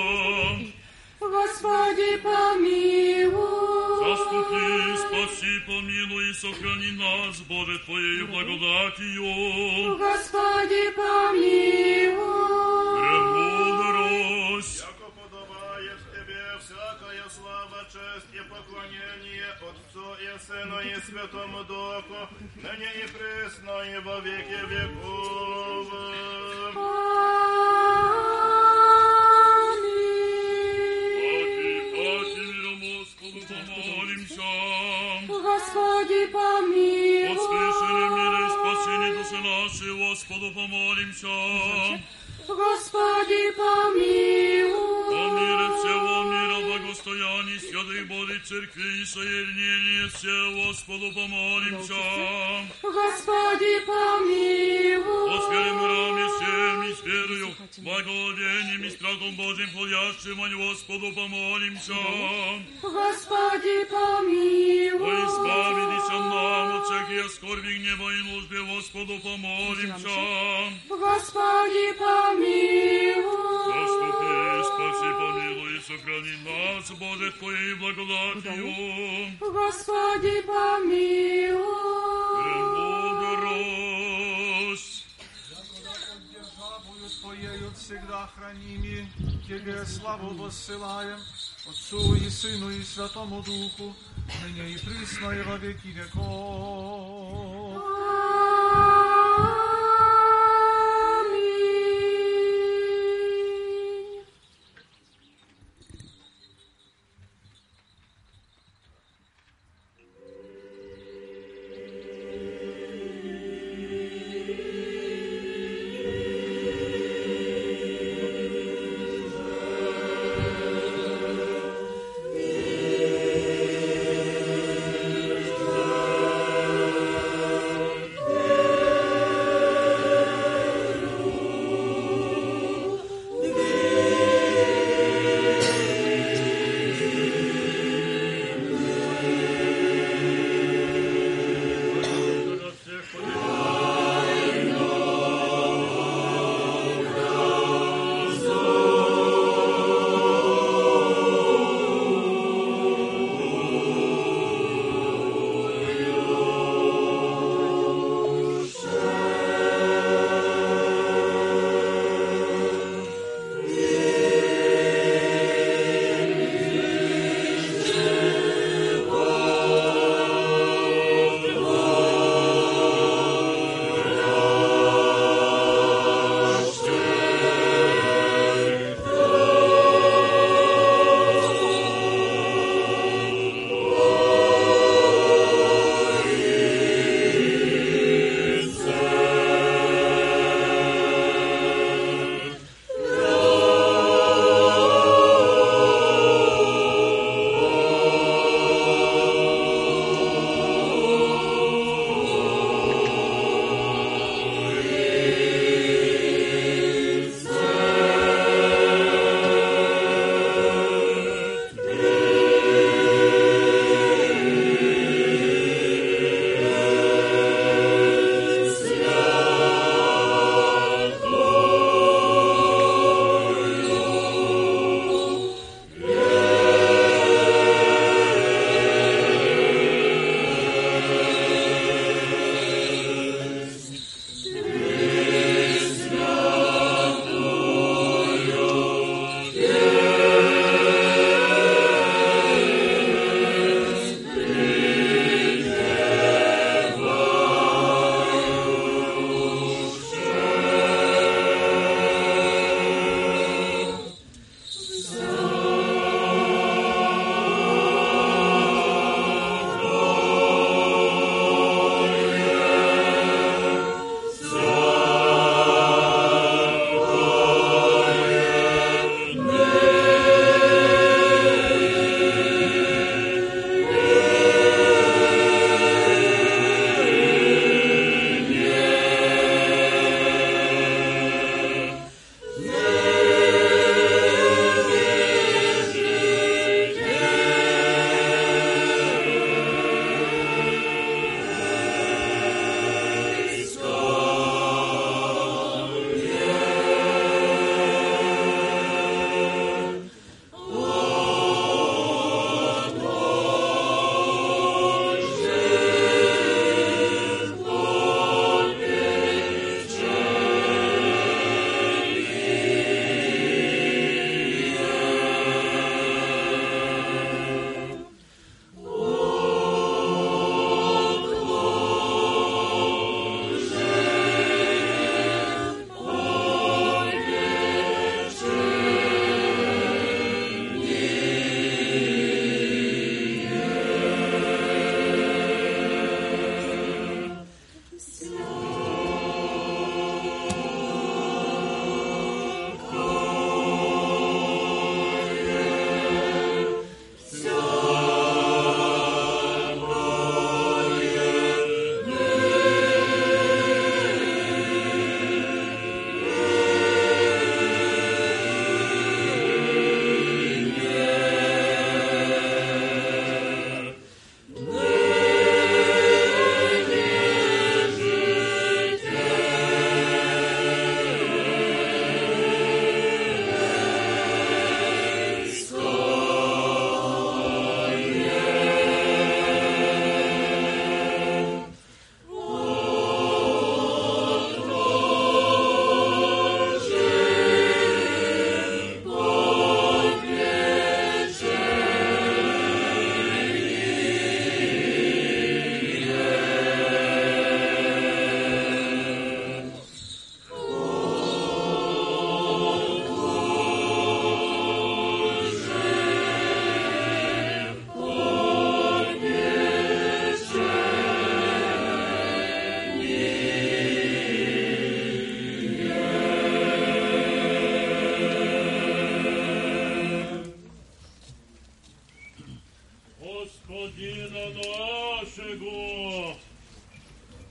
[1.20, 4.00] Господи, помилуй.
[4.00, 9.98] Заступи, спаси, помилуй и сохрани нас, Боже, Твоею благодатью.
[9.98, 12.60] Господи, помилуй.
[13.00, 14.80] Премудрость.
[14.80, 22.22] Яко подобает Тебе всякая слава, честь и поклонение Отцу и Сыну и Святому Духу,
[22.56, 25.88] ныне и пресно и во веки веков.
[26.74, 27.33] Паки,
[35.45, 37.37] Господи, помилуй.
[37.37, 42.01] Воскрешение мира и спасение души нашей, Господу помолимся.
[42.50, 45.00] Господи, помилуй.
[45.10, 51.94] О мире всего мира, благостоянии святой Божьей Церкви и соединении все, Господу помолимся.
[52.82, 55.30] Господи, помилуй.
[55.30, 61.94] О сфере мирами всем и с верою, благоволением и страхом Божьим ходящим, о Господу помолимся.
[62.82, 65.08] Господи, помилуй.
[65.08, 70.10] О избавитеся нам от всяких скорби, гнева и нужды, Господу помолимся.
[70.90, 72.33] Господи, помилуй.
[73.68, 78.68] Заступи, спаси, помилуй и сохрани нас, Боже, Твоей благодатью.
[79.40, 81.90] Господи, помилуй.
[84.20, 85.06] Премудрость.
[86.32, 88.98] Державою Твоею всегда храними,
[89.48, 91.20] Тебе славу воссылаем,
[91.70, 93.96] Отцу и Сыну и Святому Духу,
[94.44, 97.73] ныне и присно и во веки веков.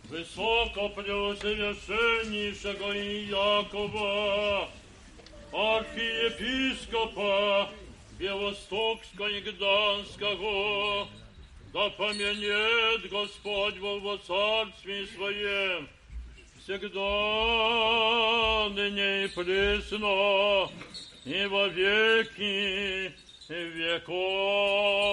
[0.09, 2.93] Высоко преосвященнейшего
[3.27, 4.69] Иакова,
[5.51, 7.69] архиепископа
[8.19, 11.07] Белостокского и Гданского,
[11.73, 15.89] да поменет Господь во царстве Своем,
[16.63, 16.99] всегда
[18.69, 20.69] ныне и пресно,
[21.25, 23.11] и во веки
[23.48, 25.08] веков.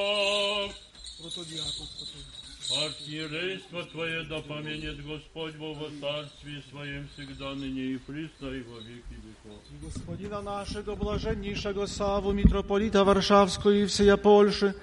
[2.83, 9.15] Архиерейство Твое да поменет Господь во царстве Своем всегда, ныне и присно, и во веки
[9.23, 9.61] веков.
[9.81, 14.73] Господина нашego blaženniejszego Sawu, mitropolita warszawskiego i wseja Polszy,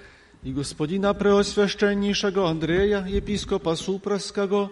[0.43, 4.69] i gospodina preoswieszczenniejszego Andrzeja, episkopa Supraskiego,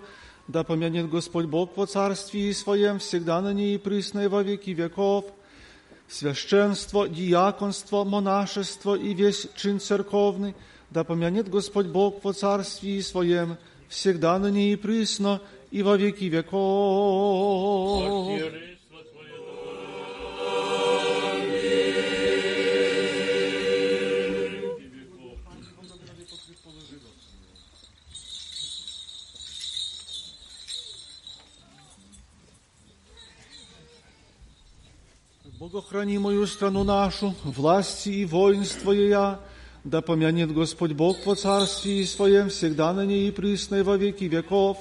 [0.47, 5.26] da pomieniet Господь Бог во царстве Своем всегда ныне и присно и во веки веков,
[6.07, 10.55] священство, диаконство, монашество и весь чин церковный,
[10.89, 13.57] да помянет Господь Бог во царстве Своем
[13.88, 15.41] всегда ныне и присно
[15.72, 18.01] и во веки веков.
[35.77, 39.41] Богохрани мою страну нашу, власти и воинство я,
[39.85, 44.79] да помянет Господь Бог по царстве Своем всегда на ней и присно во веки веков,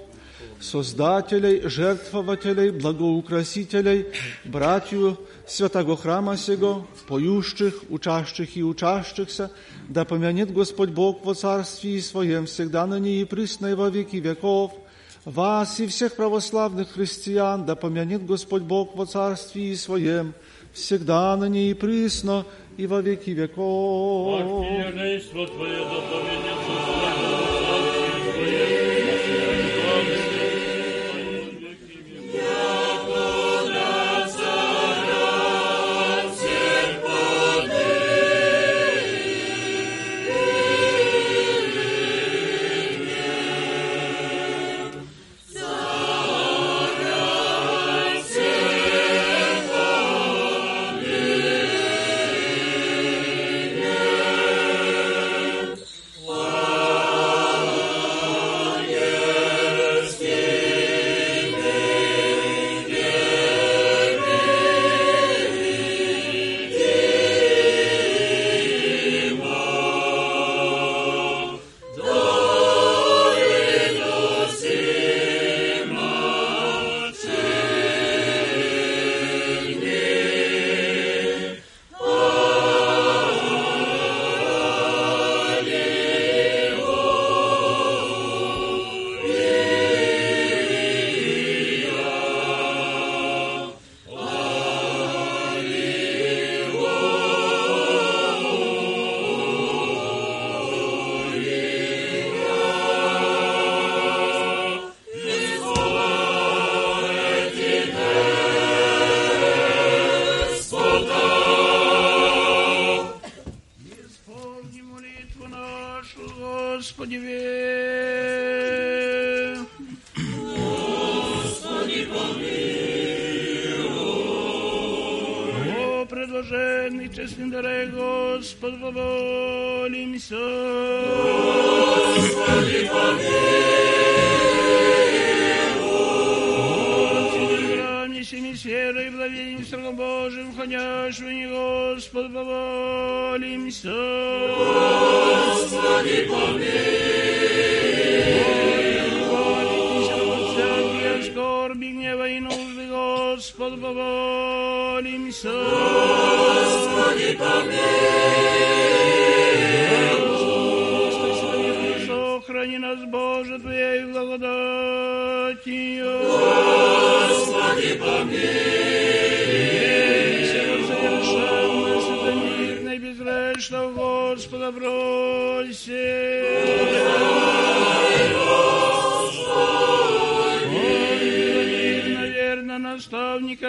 [0.61, 4.05] создателей, жертвователей, благоукрасителей,
[4.45, 9.51] братью святого храма сего, поющих, учащих и учащихся,
[9.89, 14.71] да помянет Господь Бог во царстве Своем всегда на ней и присно во веки веков,
[15.25, 20.33] вас и всех православных христиан, да помянет Господь Бог во царстве Своем,
[20.75, 22.45] всегда на ней присно,
[22.77, 24.41] и во веки веков.
[24.41, 25.05] Твое да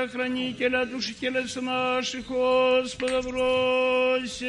[0.07, 4.47] Спасителя, Хранителя, Душителя наших, Господа, бросим.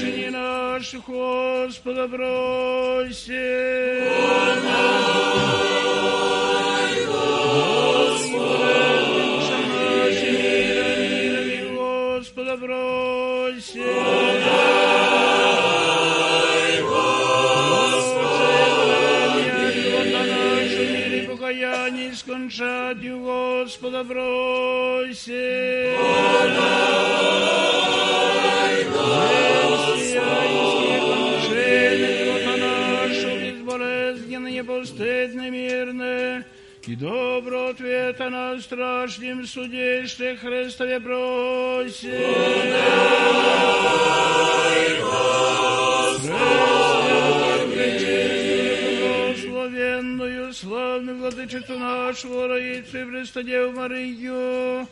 [0.00, 3.71] Господи, наших, Господа, бросим.
[38.62, 42.12] страшнім суді, ще Христові просі.
[49.42, 54.86] славенную, славною владичицю нашого раїцю і пристадів Марию,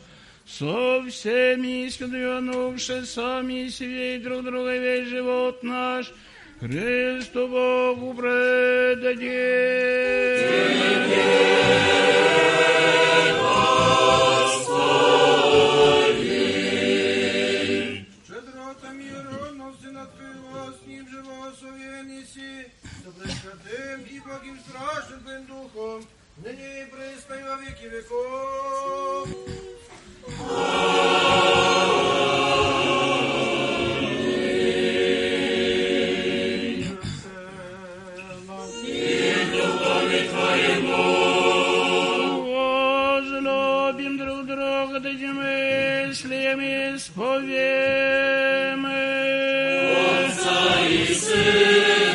[0.47, 6.13] со всеми искренною сами себе и друг друга весь живот наш,
[6.61, 9.31] Христу Богу предадим.
[23.05, 26.07] Да пресвятым и Богим страшным Твоим Духом,
[26.39, 29.29] ныне и пресно и во веки веков.
[43.21, 45.11] Возлюбим друг друга, да
[46.11, 48.87] мыслями сповем.
[50.27, 52.10] Отца и Сына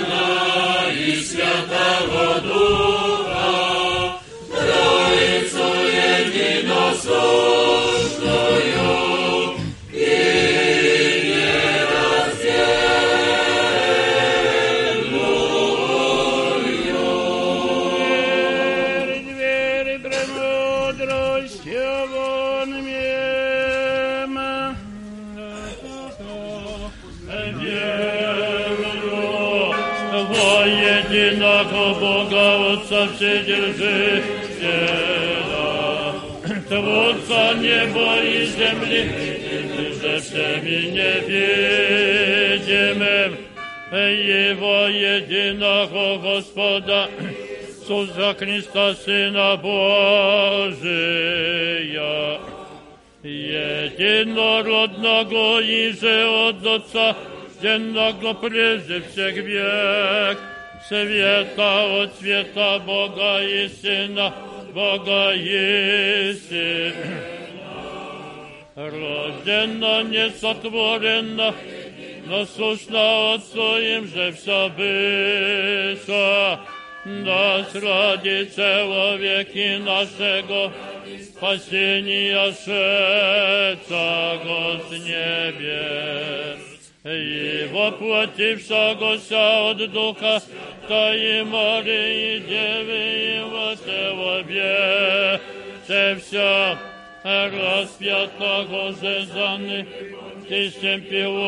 [32.84, 34.22] Бога Отца Вседержителя,
[36.68, 39.02] Творца неба и земли,
[39.94, 43.30] за всеми невидимым,
[43.92, 47.08] Его единого Господа,
[47.68, 50.80] Иисуса Христа, Сына Божия,
[53.22, 57.16] единородного и же от Отца,
[57.62, 60.38] единого прежде всех век,
[60.88, 64.32] света от света Бога и Сына
[64.72, 66.52] Бога есть.
[68.76, 71.54] Рожденно, несотворенно,
[72.26, 76.60] насущно Отцу им же все быша,
[77.04, 80.72] да сродится во веки нашего
[81.22, 83.80] спасения шедшего
[84.88, 86.73] с небес.
[87.07, 90.41] И воплотившегося от Духа,
[90.89, 95.39] и Марии Девы, и во Телобе,
[95.83, 96.75] все все
[97.23, 99.85] распятого же заны,
[100.49, 101.45] тысячем пилате.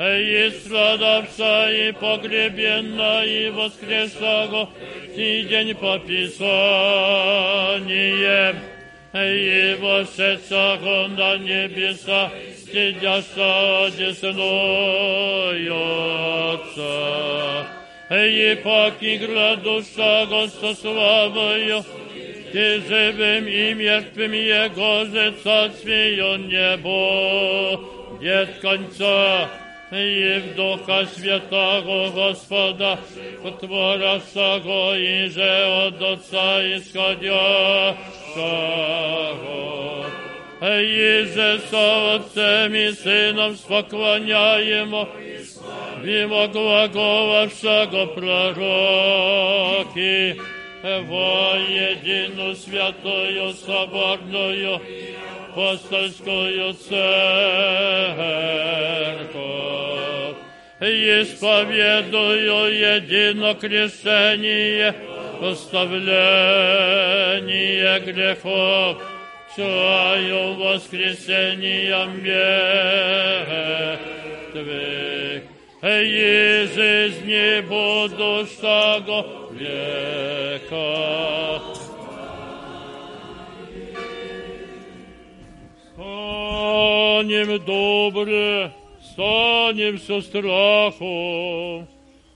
[0.00, 4.70] И страдавша, и погребенна, и воскресшего,
[5.14, 6.46] и день по Писаниям,
[9.15, 12.31] и вошедшего на небеса,
[12.65, 14.61] сидящего десною
[16.53, 17.67] Отца.
[18.09, 21.83] И поки градушего со славою,
[22.53, 27.79] и живым и мертвым Его же царствие небо,
[28.21, 29.49] нет конца,
[29.90, 32.98] И в Духа Святого Господа,
[33.60, 37.96] Творящего и же от Отца исходящего.
[40.60, 45.08] И же со Отцем и Сыном споклоняемо,
[46.02, 48.76] Мимо глаголавшего пророки,
[50.82, 54.80] во единую святую соборную
[55.56, 56.96] апостольскую церковь.
[60.78, 64.94] Исповедую едино крещение,
[65.40, 66.10] оставление
[68.00, 68.98] грехов,
[69.56, 73.02] чаю воскресением мертвых,
[75.82, 80.76] и жизни будущего века.
[85.96, 88.70] Станем добре,
[89.02, 91.88] станем со страхом,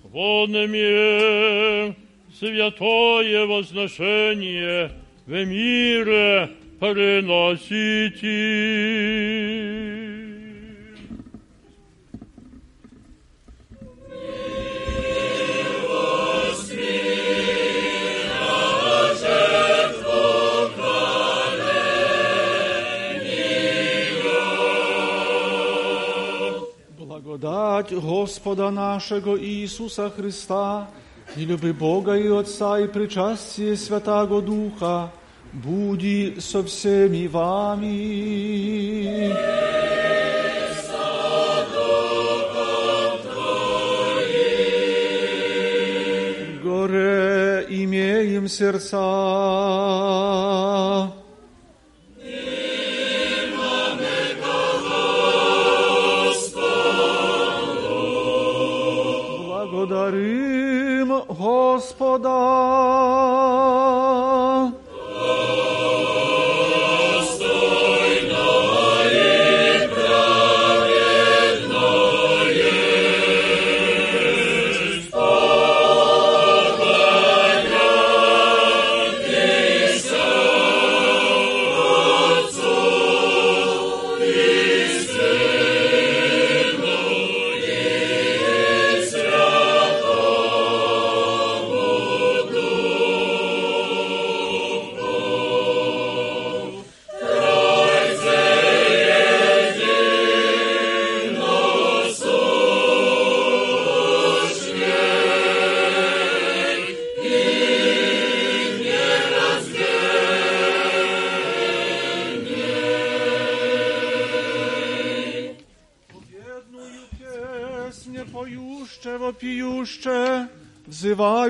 [0.02, 1.94] вонами
[2.38, 4.92] святое возношение
[5.26, 6.48] в мире
[6.80, 8.30] приносите.
[27.59, 30.87] Благодать Господа нашего Иисуса Христа
[31.35, 35.11] и люби Бога и Отца и причастие Святаго Духа
[35.51, 39.33] буди со всеми вами.
[46.63, 48.95] Горе имеем сердца.
[60.00, 62.30] Благодарим Господа.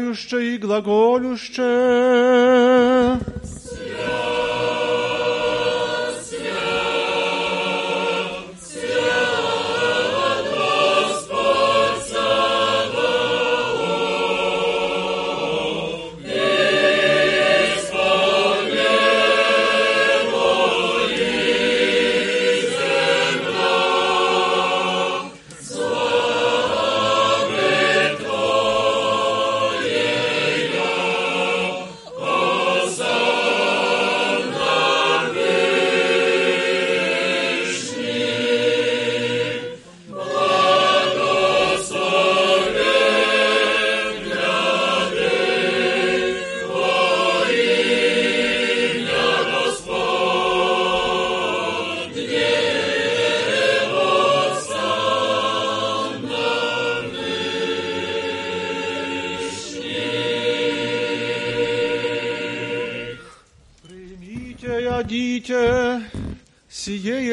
[0.10, 1.62] взывающе и глаголюще.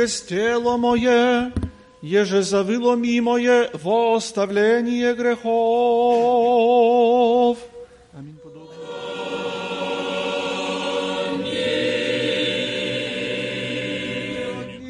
[0.03, 1.51] Есть тело мое,
[2.01, 5.47] еже завыло ми мое во оставление грехов.
[8.13, 8.37] Аминь.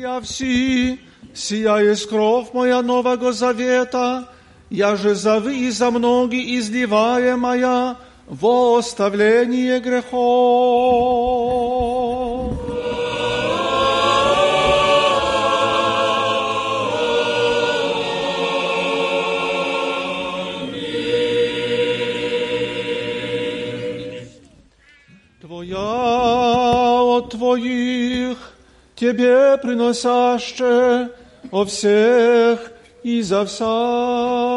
[0.08, 1.00] Я вси,
[1.34, 4.28] сия есть кровь моя нового завета,
[4.70, 7.96] я же за вы и за многие изливаемая
[8.28, 11.57] во оставление грехов.
[27.47, 28.37] Твоих,
[28.95, 31.09] Тебе приносяще
[31.51, 32.71] о всех
[33.03, 34.56] и за вся.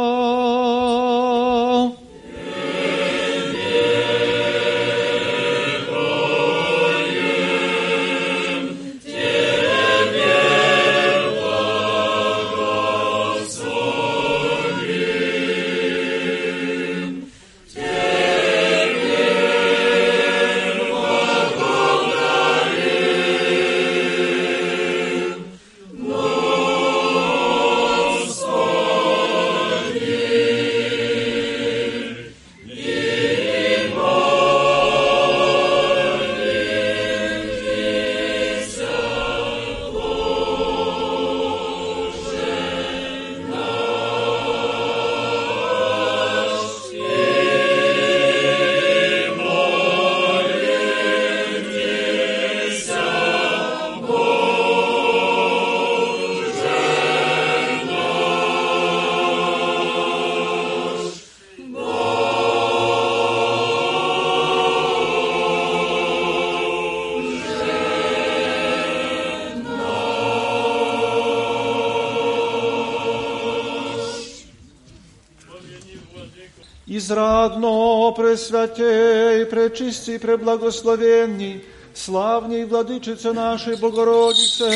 [78.31, 81.61] пресвятей, пречистій, преблагословенній,
[81.95, 84.71] славній владычице нашей Богородице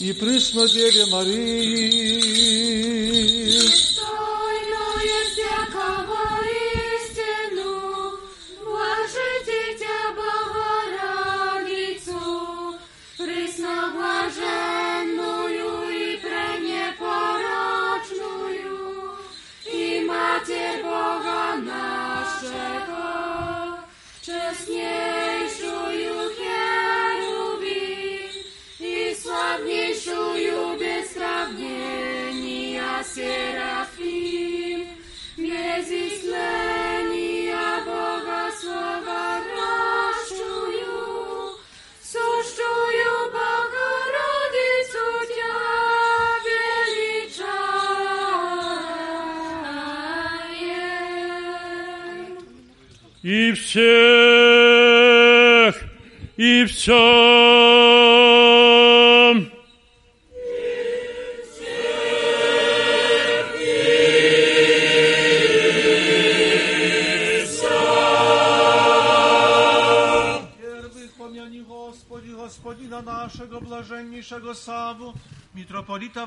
[0.00, 2.69] і приснодєві Марии.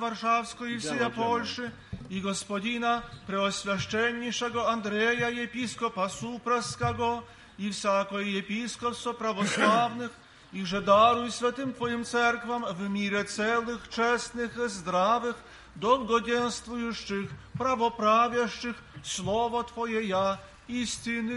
[0.03, 1.71] Варшавского и всея Польши,
[2.09, 7.23] и Господина Преосвященнейшего Андрея, епископа Суpraskiego,
[7.57, 10.11] и всякое епископство православных,
[10.51, 15.37] и же даруй святым Твоим церквам в мире целых, честных, здравых,
[15.75, 18.75] долгоденствующих, правоправящих,
[19.05, 21.31] Слово Твое я, истины.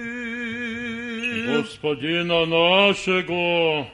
[1.59, 3.86] Господина нашего,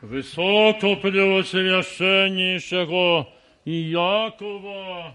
[0.00, 3.28] высоко преосвященнейшего
[3.64, 5.14] Іякова,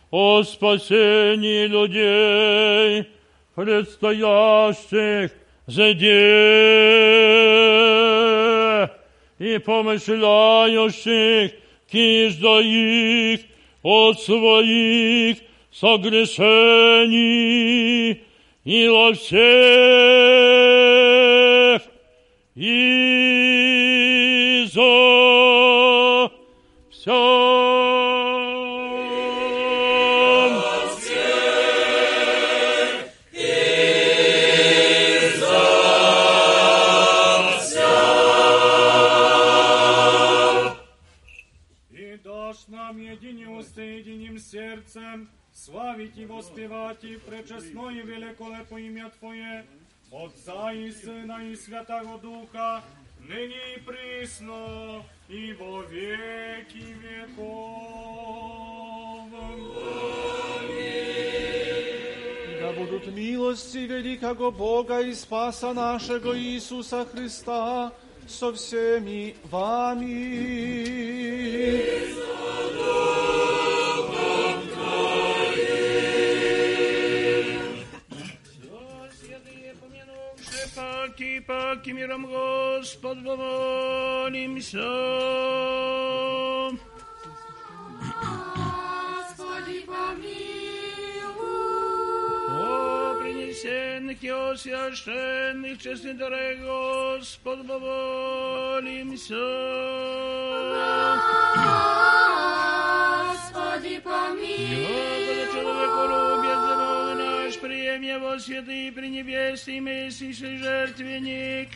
[0.10, 3.08] о спасении людей,
[3.56, 5.32] предстоящих
[5.68, 6.08] заде
[9.38, 11.52] и помышляющих
[11.92, 13.42] кижда их
[13.82, 15.40] от своих
[15.74, 16.54] согрешений
[18.64, 19.34] и во всех
[22.56, 23.12] и
[46.33, 49.65] воспевать и пречестное и великолепное имя Твое,
[50.12, 52.83] Отца и Сына и Святого Духа,
[53.20, 58.29] ныне и присно, и во веки веков.
[62.61, 67.93] Да будут милости великого Бога и Спаса нашего Иисуса Христа
[68.27, 70.79] со всеми вами.
[81.12, 84.79] Паки, паки, миром Господ помолимся.
[89.19, 90.39] Господи, помилуй.
[92.49, 99.35] О, принесенных и освященных честных дарах Господ помолимся.
[103.29, 104.89] Господи, помилуй.
[104.89, 106.32] Господа человеколюбец, Бог
[107.94, 111.70] прием его святый пренебесный месячный жертвенник.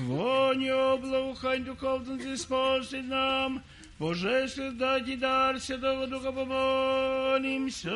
[0.00, 3.62] Воню благоухань духовных спаси нам,
[3.98, 7.90] Божественно дать и дар Святого Духа помолимся.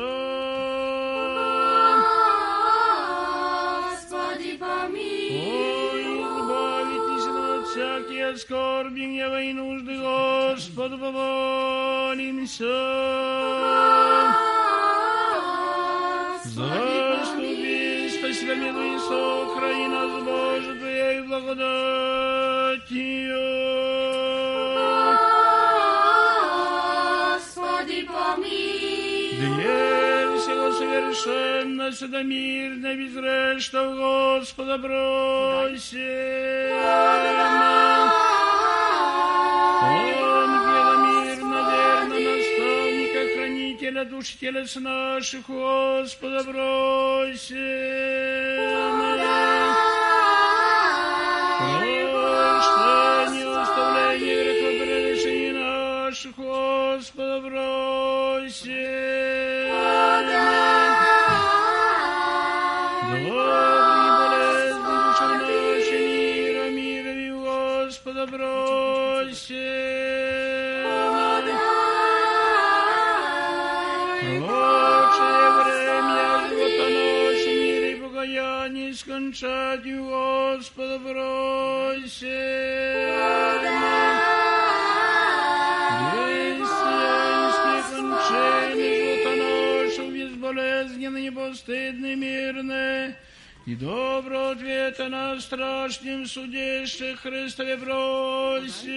[4.59, 6.03] помилуй.
[6.23, 12.65] избавитесь от всякие скорби, гнева и нужды, Господу, помолимся.
[13.59, 14.58] Заступи,
[18.55, 21.69] да со Украина с Божьей благодатью.
[27.35, 29.55] Господи, помилуй.
[29.55, 35.99] Дверь всего совершенности да мир не безрежь, что в Господа бросим.
[40.21, 40.49] Он,
[41.05, 48.28] мир, наверное, наставника, хранителя душ телес наших, Господа, бросит.
[79.39, 82.59] Царю Господа бройся.
[90.41, 93.15] болезненные, постыдные, мирный,
[93.65, 98.89] и добро ответа на страшном судейших Христове просим.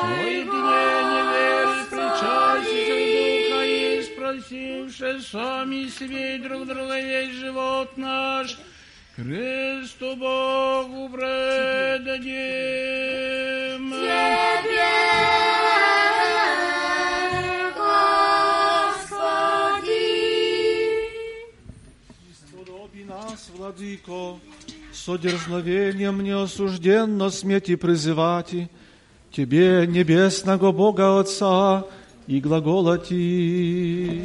[0.00, 2.53] Своих дней не верь, причастны,
[4.32, 8.58] и спросивши сами себе и друг друга весь живот наш,
[9.16, 12.34] Христу Богу предадим.
[22.34, 24.38] Сподоби нас, Владыко,
[24.92, 28.70] со дерзновением неосужденно смети призывати
[29.30, 31.84] Тебе, небесного Бога Отца,
[32.26, 34.22] и глаголати.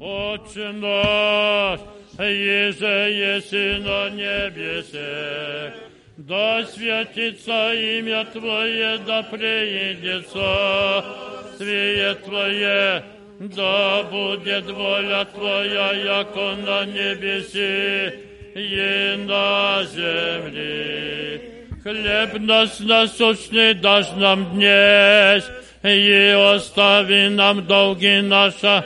[0.00, 1.80] Отче наш,
[2.18, 5.74] еже еси на небесе,
[6.16, 13.04] да святится имя Твое, да приедет Царствие Твое,
[13.40, 18.12] да будет воля Твоя, яко на небеси
[18.54, 21.57] и на земли.
[21.82, 25.44] Хлеб наш насущный дашь нам днесь,
[25.84, 28.84] и остави нам долги наши,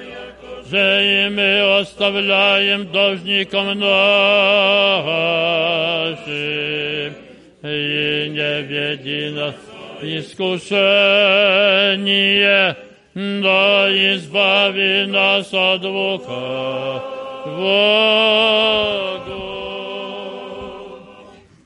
[0.71, 3.93] же и мы оставляем должникам нашим.
[7.63, 9.55] И не веди нас
[10.03, 10.57] искушение,
[13.15, 17.03] да избави нас от двука.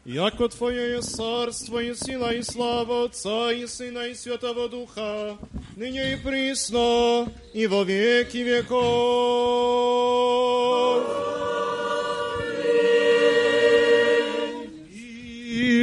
[0.05, 5.37] Яко Твое есть царство и сила и слава Отца и Сына и Святого Духа,
[5.75, 9.61] ныне и присно, и во веки веков.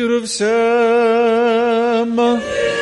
[0.08, 2.16] Мир всем!
[2.16, 2.81] Главы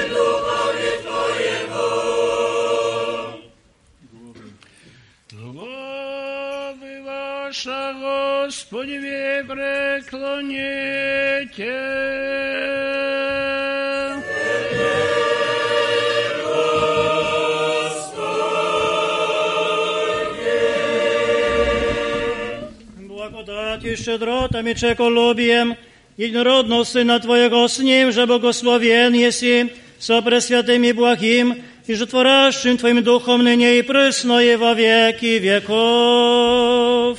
[7.50, 10.96] ваша, Господи, ве преклоните.
[22.98, 25.76] Благодатью, щедротами, чеколюбием,
[26.16, 33.02] единородного Сына Твоего с Ним же благословен еси, со пресвятым и благим, и животворящим Твоим
[33.02, 37.18] Духом ныне и присно и во веки веков.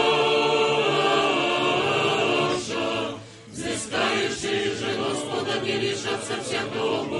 [5.71, 7.10] не лишатся всех дум.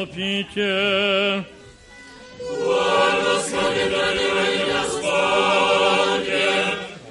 [0.00, 1.44] приступите.
[2.38, 6.44] Благослови даривай, Господи,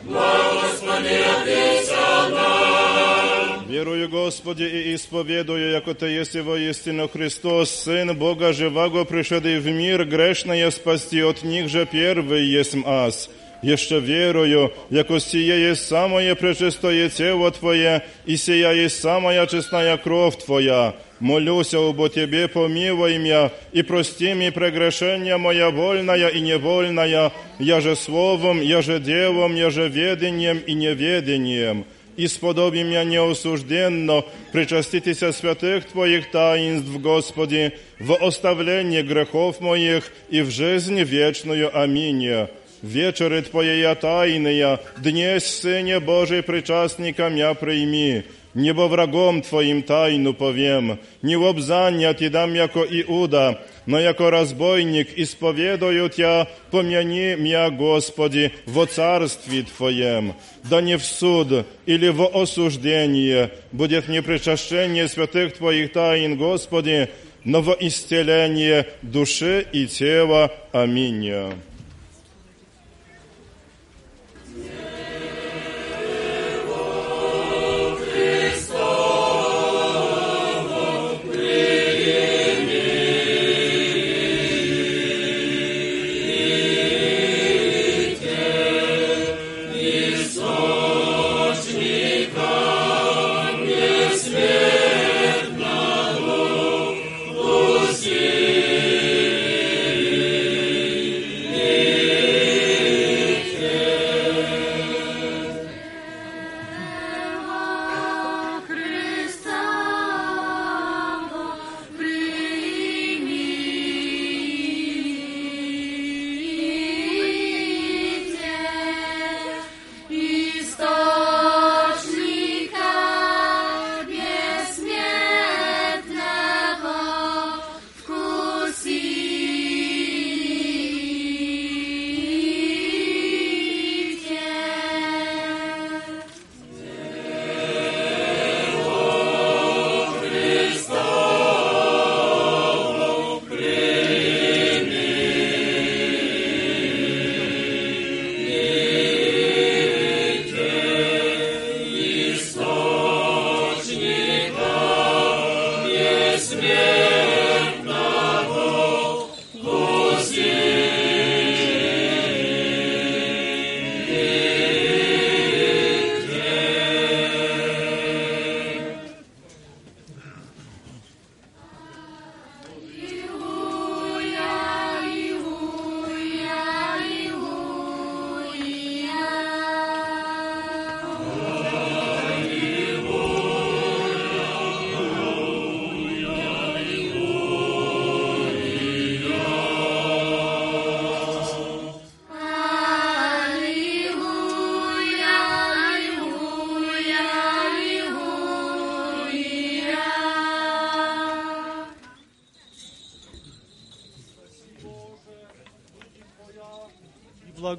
[0.03, 3.65] благослови ответься нам.
[3.69, 10.06] Верую, Господи, и исповедую, яко Ты есть воистину Христос, Сын Бога живаго, пришедший в мир,
[10.06, 13.30] грешное спасти от них же первый есть аз.
[13.61, 20.38] Еще верую, яко сие есть самое пречистое тело Твое, и сия есть самая честная кровь
[20.38, 20.93] Твоя.
[21.19, 27.95] Молюся обо Тебе, помилуй меня, и прости мне прегрешения моя вольная и невольная, я же
[27.95, 31.85] словом, я же делом, я же ведением и неведением.
[32.18, 40.52] И сподоби меня неосужденно причаститеся святых Твоих таинств, Господи, в оставление грехов моих и в
[40.52, 41.77] жизнь вечную.
[41.77, 42.47] Аминь.
[42.81, 51.35] Вечеры Твоя тайные, днесь, Сыне Божий, причастника мя прийми, Небо врагом Твоим тайну повем, не
[51.35, 58.85] в обзання Ти дам, яко Иуда, но яко разбойник исповедую Тя, помяни мя, Господи, во
[58.85, 60.34] царстве Твоем,
[60.64, 67.10] да не в суд или в осуждение будет не причащение святых Твоих тайн, Господи,
[67.43, 70.52] но во исцеление души и тела.
[70.72, 71.31] Аминь.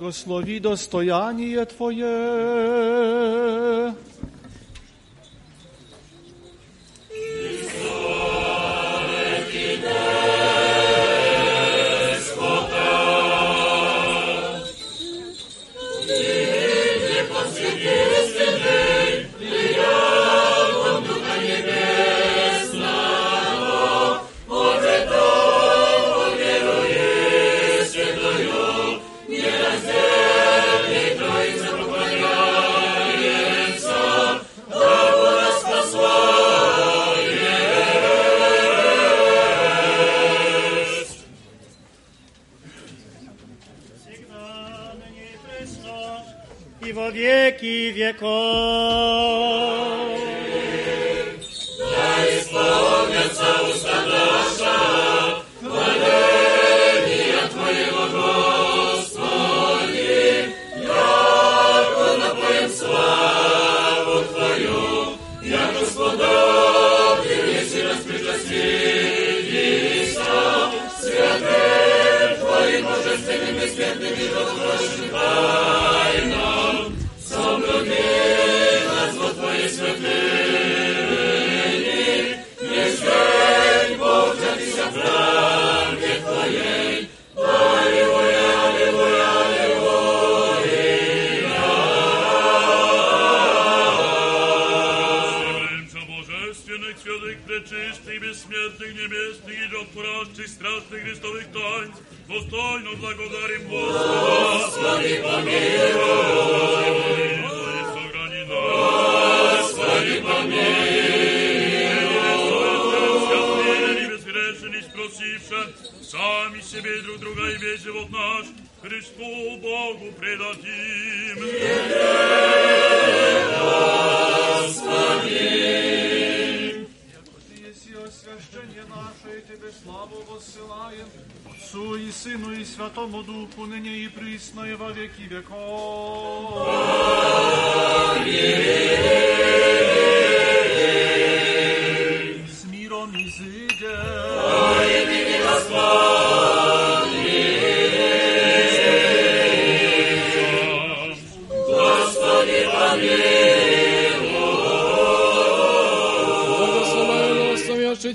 [0.01, 2.90] Благослови достояние Твое.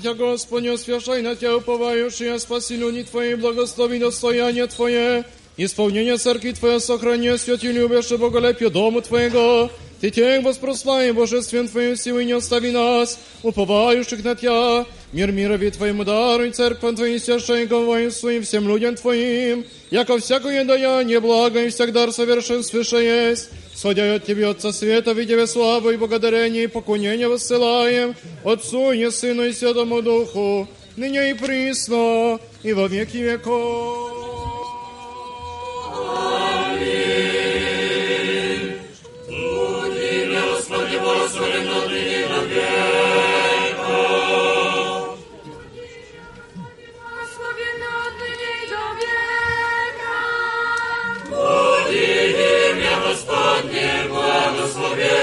[0.02, 5.24] Тебя, Господи, освящай на Тебя уповающие, спаси люди Твои, благослови достояние Твое,
[5.56, 12.24] исполнение церкви Твоей сохрани, святи любящий боголепие дому Твоего, Ты тех воспрослави божествен Твоим силы
[12.24, 18.43] не остави нас, уповающих на Тебя, мир мирови Твоему даруй, церковь Твоим священникам воин своим,
[18.43, 24.25] всем людям Твоим, яко всякое даяние, благо и всяк дар совершен свыше есть, Судя от
[24.25, 30.01] Тебе, Отца Света, видя славу и благодарение и поклонение воссылаем, Отцу и Сыну и Святому
[30.01, 34.16] Духу, ныне и присно, и во веки веков.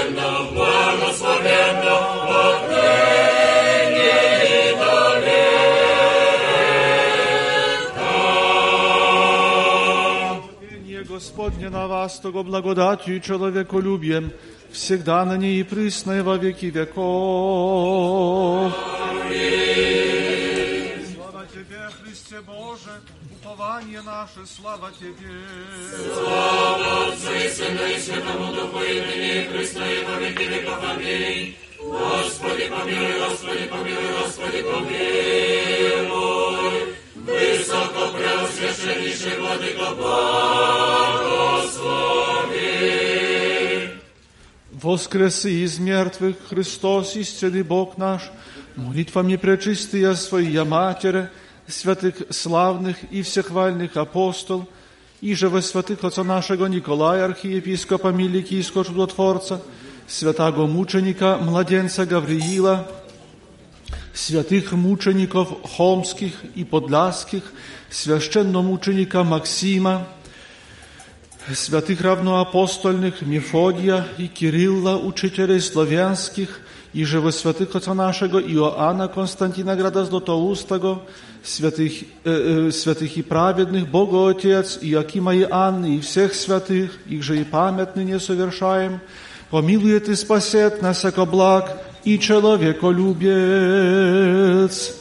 [0.04, 1.96] благословенно, благословенно,
[2.50, 5.80] отныне и до века.
[10.58, 14.32] Благословение Господне на вас, того благодатью и человеколюбием,
[14.70, 18.72] всегда на ней и присно, и во веки веков.
[21.14, 23.00] Слава Тебе, Христе Боже,
[23.54, 25.30] упование наше, слава Тебе.
[26.14, 30.78] Слава Отцу и Сыну и Святому Духу, и ныне и присно, и во веки веков.
[30.90, 31.56] Аминь.
[31.78, 35.90] Господи, помилуй, Господи, помилуй, Господи, помилуй.
[37.14, 41.30] Высоко преосвященнейший Владыко, благослови.
[44.72, 48.30] Воскреси из мертвых Христос, истинный Бог наш,
[48.76, 51.28] молитвами пречистия Своя Матерь,
[51.66, 54.68] святых славных и всехвальных апостол,
[55.20, 59.60] и же во святых Отца нашего Николая, архиепископа Миликийского чудотворца,
[60.06, 62.90] святого мученика, младенца Гавриила,
[64.14, 67.42] святых мучеников Хомских и Подляских,
[67.90, 70.06] священномученика Максима,
[71.54, 76.60] святых равноапостольных Мефодия и Кирилла, учителей славянских,
[76.94, 81.02] и же во святых отца нашего Иоанна Константина Града Златоустого,
[81.44, 81.92] святых,
[82.24, 87.40] э, э, святых и праведных, Бога Отец, Иакима и Анны, и всех святых, их же
[87.40, 89.00] и память ныне совершаем,
[89.50, 94.94] помилует и спасет нас, яко благ и человеколюбец.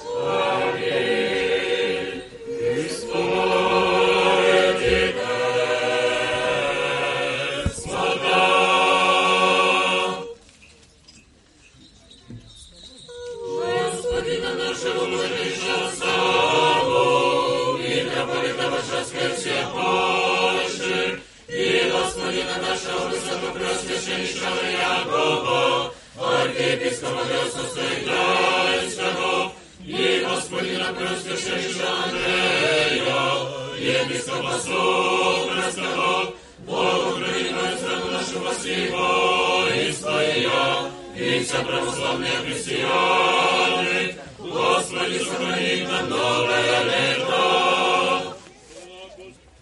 [34.25, 36.33] Христова суд Христова,
[36.67, 48.37] Бог Украина, страну нашего сего и своя, и вся православная христиане, Господи, сохрани новое лето.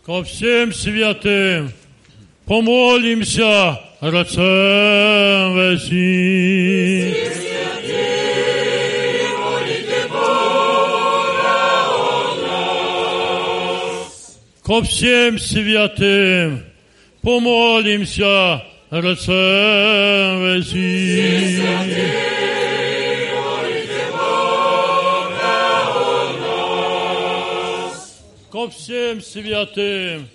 [0.07, 1.73] Ко всем святым
[2.47, 7.42] помолимся, Отцем Василий.
[14.64, 16.64] Ко всем святым
[17.22, 19.34] помолимся рацем
[20.44, 21.64] весни.
[28.52, 30.28] Ко всем святым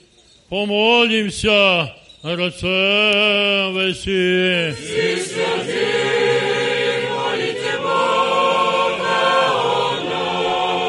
[0.48, 4.72] помолимся рацем весни.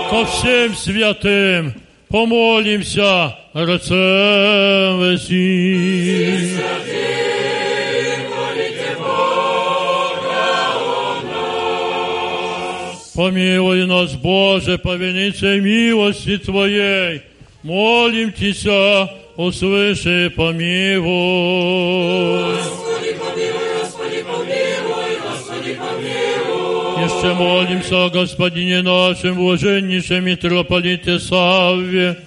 [0.09, 1.73] Ко всем святым
[2.08, 6.56] Помолимся, рацем веси.
[13.14, 17.22] Помилуй нас, Боже, по величей милости Твоей.
[17.62, 21.08] Молим Тебя, услыши, помилуй,
[27.17, 27.17] помилуй.
[27.17, 32.17] Jeszcze молимся о Господине нашем, блаженнейшем митрополите Савве,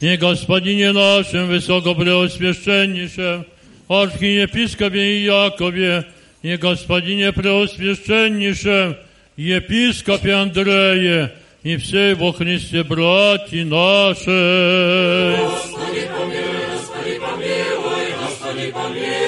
[0.00, 3.44] и Господине нашем, высокопреосвященнейшем,
[3.88, 6.04] архиепископе Иакове,
[6.42, 8.96] и Господине преосвященнейшем,
[9.36, 15.36] епископе Андрее, и всей во Христе братья нашей.
[15.38, 19.24] Господи, помилуй, Господи, помилуй, Господи, помилуй.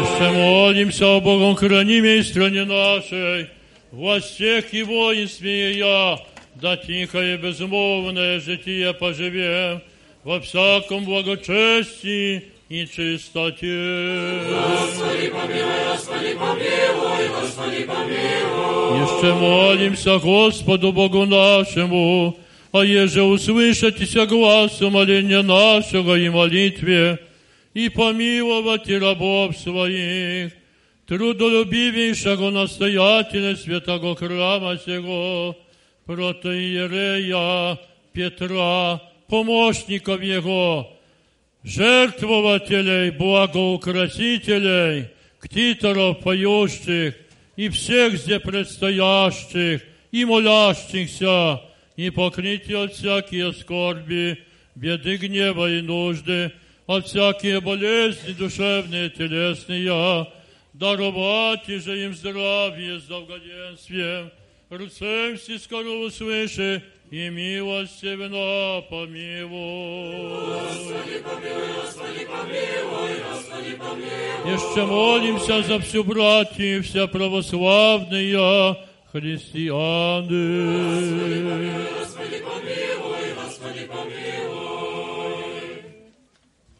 [0.00, 2.22] Jeszcze молимся о Богом хранимой и
[3.91, 6.19] Стране нашей, властях и воинстве я,
[6.55, 9.81] да тихое безмолвное житие поживем
[10.23, 14.41] во всяком благочестии и чистоте.
[14.47, 19.01] Господи, помилуй, Господи, помилуй, Господи, помилуй.
[19.01, 22.37] Еще молимся Господу Богу нашему,
[22.71, 27.19] а еже услышатися глазу моления нашего и молитве,
[27.73, 30.51] и помиловать и рабов своих,
[31.10, 35.56] трудолюбивейшего настоятеля святого храма сего,
[36.04, 37.78] протоиерея
[38.12, 40.92] Петра, помощников его,
[41.62, 45.10] жертвователей, благоукрасителей,
[45.40, 47.14] ктиторов поющих,
[47.56, 49.82] и всех здесь предстоящих,
[50.12, 51.60] и молящихся,
[51.96, 54.38] и покрытие от всякие скорби,
[54.74, 56.52] беды, гнева и нужды,
[56.86, 60.26] от всякие болезни душевные, телесные,
[60.81, 64.31] даровать же им здравие с долгоденствием,
[64.71, 70.15] руцем си скоро услыши, и милостивно помилуй.
[70.59, 74.53] Господи, помилуй, Господи, помилуй, Господи, помилуй.
[74.53, 78.75] Еще молимся за всю братья, все православные
[79.11, 80.39] христианы.
[81.99, 84.31] Господи, помилуй, Господи, помилуй.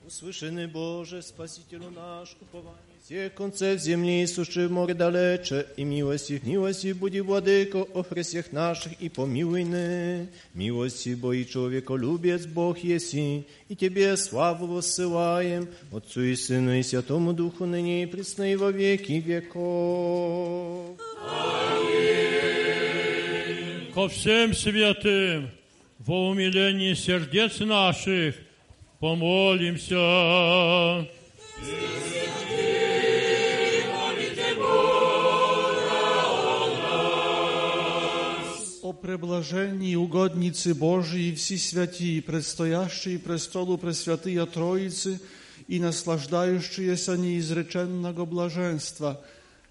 [0.08, 6.93] Usłyszyny Boże, Spasicielu nasz, upowanie всех концев земли, суши в море далече, и милости, милости
[6.93, 10.29] буди, Владыко, о Христях наших, и помилуй ны.
[10.55, 17.33] Милости, бо и человеколюбец Бог еси, и Тебе славу воссылаем, Отцу и Сыну и Святому
[17.33, 20.97] Духу, ныне и пресно и во веки веков.
[23.97, 25.51] ко всем святым
[26.01, 28.35] во умилении сердец наших
[29.01, 29.97] помолимся.
[38.83, 45.21] О преблаженні угодницы Божии, все святии, предстоящие престолу Пресвятые Троицы
[45.69, 49.21] и наслаждающиеся неизреченного блаженства,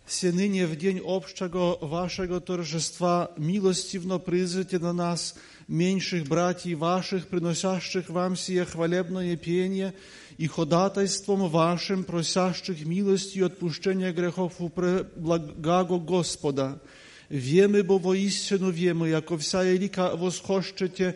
[0.05, 5.35] все ныне в день общего вашего торжества милостивно призрите на нас,
[5.67, 9.93] меньших братьев ваших, приносящих вам сие хвалебное пение,
[10.37, 14.69] и ходатайством вашим, просящих милости и отпущения грехов у
[15.15, 16.79] благого Господа.
[17.29, 21.13] Wiemy, bo woistину wiemy, jako wся елика восхощете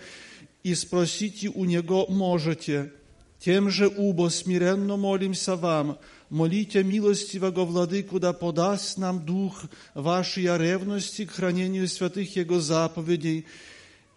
[0.63, 2.91] и спросите у Него можете.
[3.39, 5.97] Тем же убо смиренно молимся вам,
[6.29, 9.63] молите милостивого Владыку, да подаст нам дух
[9.93, 13.45] вашей ревности к хранению святых Его заповедей,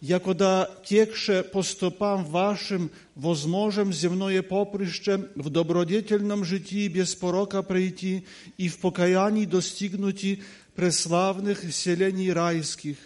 [0.00, 8.26] яко да текше по стопам вашим возможем земное поприще в добродетельном житии без порока пройти
[8.58, 10.42] и в покаянии достигнути
[10.77, 12.97] преславных селений райских,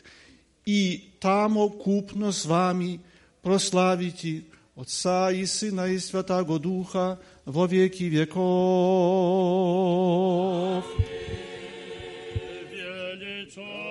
[0.65, 2.99] и тамо купно с вами
[3.41, 4.43] прославите
[4.75, 8.35] Отца и Сына и Святаго Духа во веки веков.
[12.69, 13.90] Святую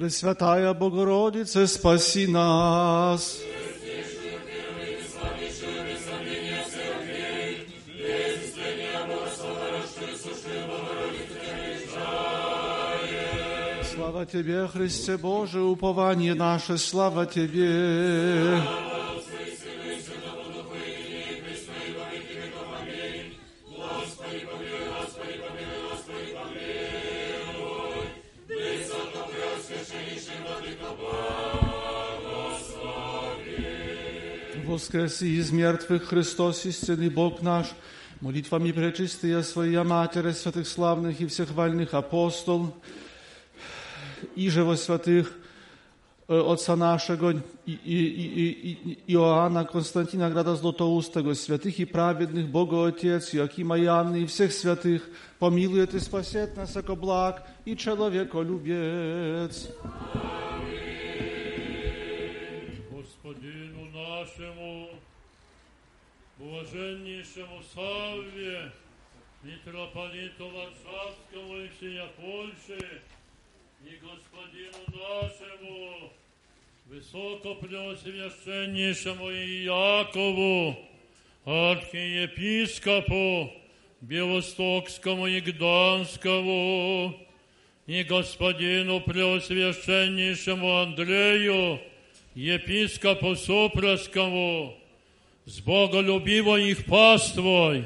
[0.00, 3.38] Пресвятая Богородице, спаси нас.
[13.94, 18.58] Слава Тебе, Христе Боже, упование наше, слава Тебе.
[18.62, 18.89] Слава
[34.99, 37.67] Воскреси из мертвых Христос, истинный Бог наш,
[38.19, 42.73] молитвами пречистые Своя Матери, святых славных и всех вальных апостол,
[44.35, 45.39] i żywo świętych
[46.27, 47.97] Ojca naszego i, i,
[48.43, 54.53] i, i Joanna Konstantina Grada Złotoustego, świętych i prawednych Boga Ojciec, Joakima Janny i всех
[54.53, 55.09] святых,
[55.39, 59.67] помилуй Ty спасет нас, jako blag i człowiekolubiec.
[59.71, 60.48] Господину
[64.30, 64.88] Нашему,
[66.38, 68.70] блаженнейшему Савве,
[69.42, 73.02] митрополиту Варшавскому и всея Польши,
[73.84, 76.10] и господину нашему,
[76.86, 80.78] высокопреосвященнейшему Иакову,
[81.44, 83.52] архиепископу
[84.00, 87.18] Белостокскому и Гданскому,
[87.86, 91.80] и господину преосвященнейшему Андрею,
[92.34, 94.74] епископу Супраскому,
[95.46, 97.84] с боголюбивой их паствой,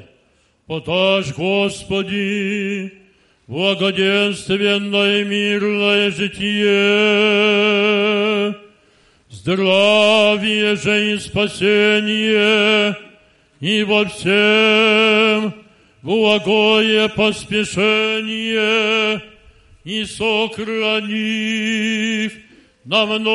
[0.67, 2.93] подашь, Господи,
[3.47, 6.65] благоденственное мирное житие,
[9.29, 12.97] здравие же и спасение,
[13.59, 15.55] и во всем
[16.01, 19.21] благое поспешение,
[19.83, 21.05] и сохранив
[22.85, 23.25] на многое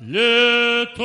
[0.00, 1.04] лето.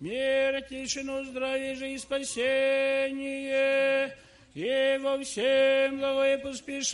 [0.00, 3.16] Мир, тишину, здравие и спасение,
[4.54, 6.86] и во всем благое поспешение,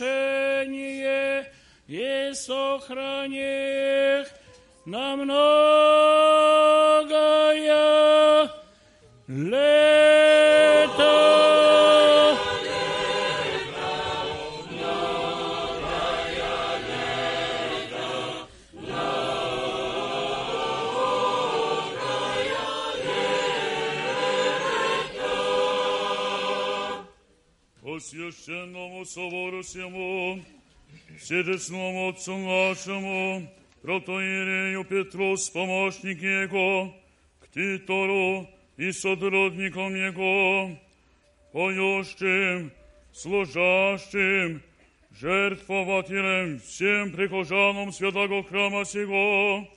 [1.87, 4.25] и сохрани
[4.85, 5.85] на многое
[9.27, 10.64] лето.
[28.00, 30.42] священному собору всему,
[31.18, 33.48] Вседесному Отцу нашему,
[33.82, 36.94] протоиерею Петру, с помощники Его,
[37.40, 40.78] к Титору и сотрудникам Его,
[41.52, 42.72] поющим,
[43.12, 44.62] служащим,
[45.18, 49.68] жертвователем всем прихожанам святого храма сего,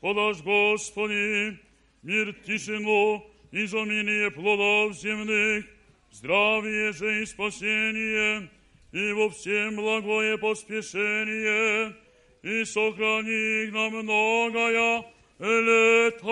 [0.00, 1.58] подашь, Господи,
[2.02, 5.64] мир, тишину, изумление плодов земных,
[6.11, 8.49] здравие же и спасение,
[8.91, 11.95] и во всем благое поспешение,
[12.43, 15.03] и сохрани их на многое
[15.39, 16.29] лето.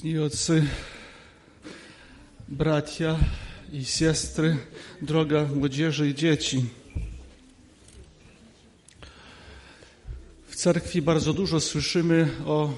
[0.00, 0.66] Всечестные отцы,
[2.48, 3.18] bracia
[3.72, 4.56] i siostry,
[5.02, 6.64] droga młodzieży i dzieci.
[10.48, 12.72] W cerkwi bardzo dużo słyszymy o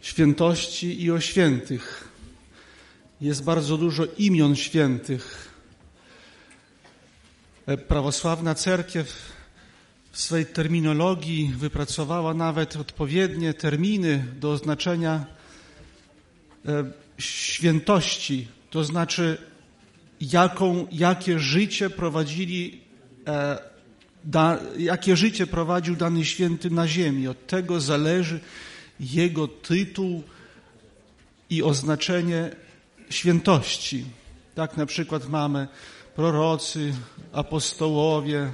[0.00, 2.08] świętości i o świętych.
[3.20, 5.48] Jest bardzo dużo imion świętych.
[7.88, 9.34] Prawosławna cerkiew w
[10.14, 15.37] w swej terminologii wypracowała nawet odpowiednie terminy do oznaczenia e,
[17.17, 19.37] świętości, to znaczy
[20.21, 22.81] jaką, jakie życie prowadzili,
[23.27, 23.59] e,
[24.23, 27.27] da, jakie życie prowadził dany święty na ziemi.
[27.27, 28.39] Od tego zależy
[28.99, 30.23] jego tytuł
[31.49, 32.49] i oznaczenie
[33.09, 34.05] świętości.
[34.55, 35.67] Tak na przykład mamy
[36.15, 36.93] prorocy,
[37.33, 38.51] apostołowie,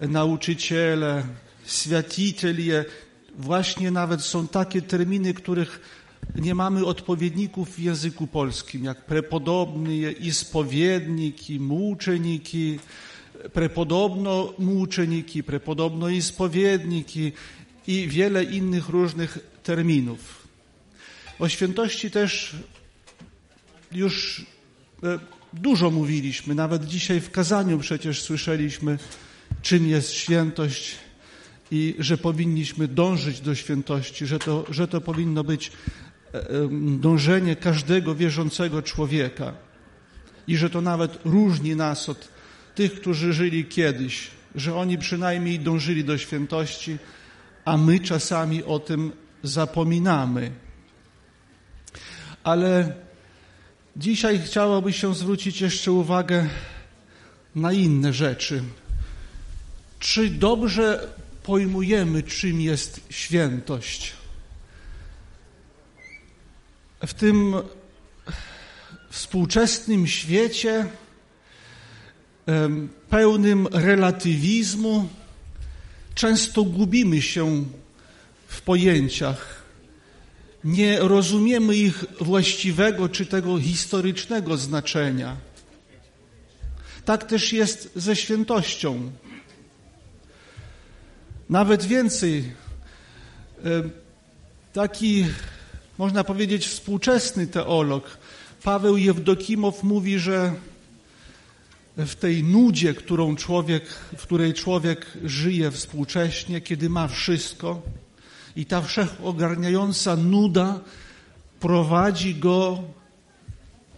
[0.00, 1.24] nauczyciele,
[1.66, 2.84] światitelie.
[3.38, 5.80] Właśnie nawet są takie terminy, których
[6.34, 12.78] nie mamy odpowiedników w języku polskim, jak prepodobny i spowiedniki, muczeniki,
[13.52, 17.32] prepodobno muczeniki, prepodobno i spowiedniki
[17.86, 20.48] i wiele innych różnych terminów.
[21.38, 22.56] O świętości też
[23.92, 24.46] już
[25.02, 25.18] e,
[25.52, 28.98] dużo mówiliśmy, nawet dzisiaj w kazaniu przecież słyszeliśmy,
[29.62, 30.96] czym jest świętość
[31.70, 35.72] i że powinniśmy dążyć do świętości, że to, że to powinno być
[36.98, 39.52] dążenie każdego wierzącego człowieka
[40.48, 42.28] i że to nawet różni nas od
[42.74, 46.98] tych, którzy żyli kiedyś, że oni przynajmniej dążyli do świętości,
[47.64, 50.50] a my czasami o tym zapominamy.
[52.44, 52.94] Ale
[53.96, 56.48] dzisiaj chciałoby się zwrócić jeszcze uwagę
[57.54, 58.62] na inne rzeczy.
[59.98, 61.08] Czy dobrze
[61.42, 64.12] pojmujemy, czym jest świętość?
[67.06, 67.54] W tym
[69.10, 70.86] współczesnym świecie
[73.10, 75.08] pełnym relatywizmu
[76.14, 77.64] często gubimy się
[78.48, 79.62] w pojęciach.
[80.64, 85.36] Nie rozumiemy ich właściwego czy tego historycznego znaczenia.
[87.04, 89.10] Tak też jest ze świętością.
[91.50, 92.52] Nawet więcej,
[94.72, 95.26] taki,
[95.98, 98.18] można powiedzieć, współczesny teolog,
[98.62, 100.54] Paweł Jewdokimow mówi, że
[101.96, 103.84] w tej nudzie, którą człowiek,
[104.16, 107.82] w której człowiek żyje współcześnie, kiedy ma wszystko,
[108.56, 110.80] i ta wszechogarniająca nuda
[111.60, 112.82] prowadzi go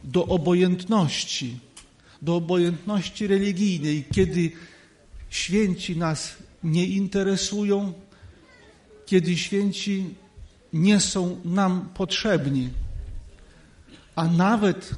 [0.04, 1.58] do obojętności,
[2.22, 4.50] do obojętności religijnej, kiedy
[5.30, 7.92] święci nas nie interesują,
[9.06, 10.04] kiedy święci
[10.72, 12.70] nie są nam potrzebni,
[14.16, 14.90] a nawet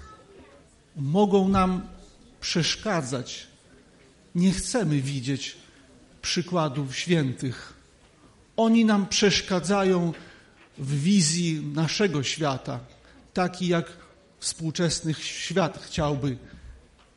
[0.96, 1.82] mogą nam
[2.40, 3.46] przeszkadzać.
[4.34, 5.56] Nie chcemy widzieć
[6.22, 7.72] przykładów świętych.
[8.56, 10.12] Oni nam przeszkadzają
[10.78, 12.80] w wizji naszego świata,
[13.34, 13.92] taki jak
[14.38, 16.36] współczesny świat chciałby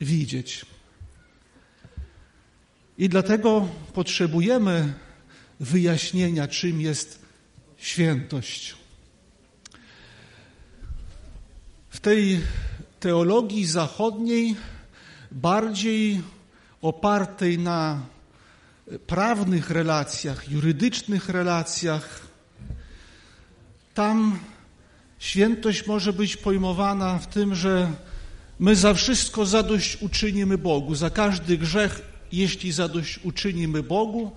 [0.02, 0.66] widzieć.
[2.98, 4.94] I dlatego potrzebujemy
[5.60, 7.23] wyjaśnienia, czym jest
[7.84, 8.76] świętość.
[11.90, 12.42] W tej
[13.00, 14.56] teologii zachodniej,
[15.32, 16.22] bardziej
[16.82, 18.02] opartej na
[19.08, 22.28] prawnych relacjach, jurydycznych relacjach,
[23.94, 24.40] tam
[25.20, 27.92] świętość może być pojmowana w tym, że
[28.60, 32.02] my za wszystko zadość uczynimy Bogu, za każdy grzech
[32.32, 34.32] jeśli zadość uczynimy Bogu,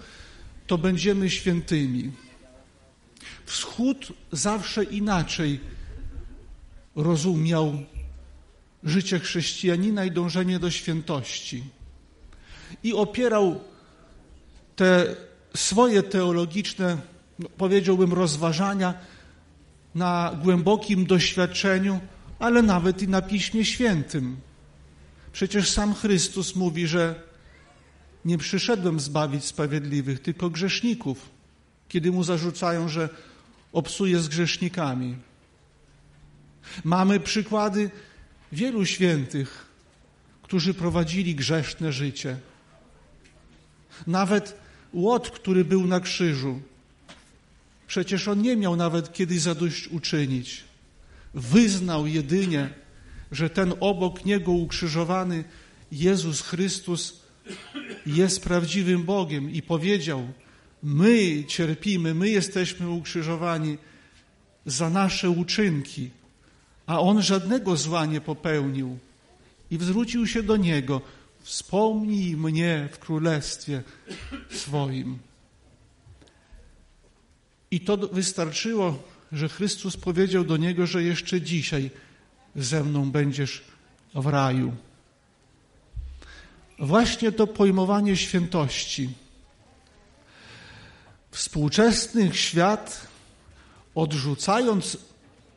[0.66, 2.25] to będziemy świętymi.
[3.46, 5.60] Wschód zawsze inaczej
[6.96, 7.78] rozumiał
[8.84, 11.64] życie chrześcijanina i dążenie do świętości.
[12.82, 13.60] I opierał
[14.76, 15.16] te
[15.54, 16.98] swoje teologiczne,
[17.38, 18.94] no, powiedziałbym, rozważania
[19.94, 22.00] na głębokim doświadczeniu,
[22.38, 24.36] ale nawet i na Piśmie Świętym.
[25.32, 27.22] Przecież sam Chrystus mówi, że
[28.24, 31.30] nie przyszedłem zbawić sprawiedliwych, tylko grzeszników,
[31.88, 33.08] kiedy mu zarzucają, że
[33.72, 35.16] obsuje z grzesznikami.
[36.84, 37.90] Mamy przykłady
[38.52, 39.66] wielu świętych,
[40.42, 42.36] którzy prowadzili grzeszne życie.
[44.06, 44.56] Nawet
[44.92, 46.60] Łot, który był na krzyżu,
[47.86, 50.64] przecież on nie miał nawet kiedy zadość uczynić.
[51.34, 52.70] Wyznał jedynie,
[53.32, 55.44] że ten obok niego ukrzyżowany
[55.92, 57.20] Jezus Chrystus
[58.06, 60.28] jest prawdziwym Bogiem i powiedział:
[60.86, 63.78] My cierpimy, my jesteśmy ukrzyżowani
[64.66, 66.10] za nasze uczynki,
[66.86, 68.98] a on żadnego zła nie popełnił.
[69.70, 71.00] I zwrócił się do niego:
[71.42, 73.82] Wspomnij mnie w królestwie
[74.50, 75.18] swoim.
[77.70, 79.02] I to wystarczyło,
[79.32, 81.90] że Chrystus powiedział do niego, że jeszcze dzisiaj
[82.56, 83.64] ze mną będziesz
[84.14, 84.72] w raju.
[86.78, 89.25] Właśnie to pojmowanie świętości
[91.36, 93.06] Współczesny świat,
[93.94, 94.96] odrzucając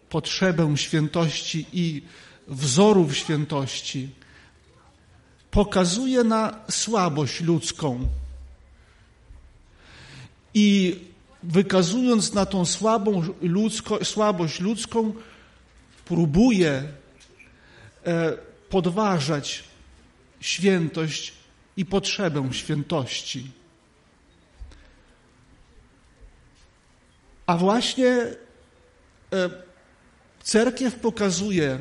[0.10, 2.02] potrzebę świętości i
[2.48, 4.10] wzorów świętości,
[5.52, 8.08] pokazuje na słabość ludzką.
[10.54, 11.00] I
[11.44, 15.14] wykazując na tą słabą ludzko, słabość ludzką,
[16.06, 16.84] próbuje
[18.06, 18.38] e,
[18.70, 19.64] podważać
[20.40, 21.34] świętość
[21.78, 23.59] i potrzebę świętości.
[27.50, 28.10] A właśnie
[29.34, 29.50] e,
[30.44, 31.80] cerkiew pokazuje,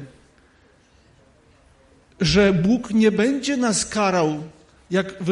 [2.20, 4.42] że Bóg nie będzie nas karał,
[4.90, 5.22] jak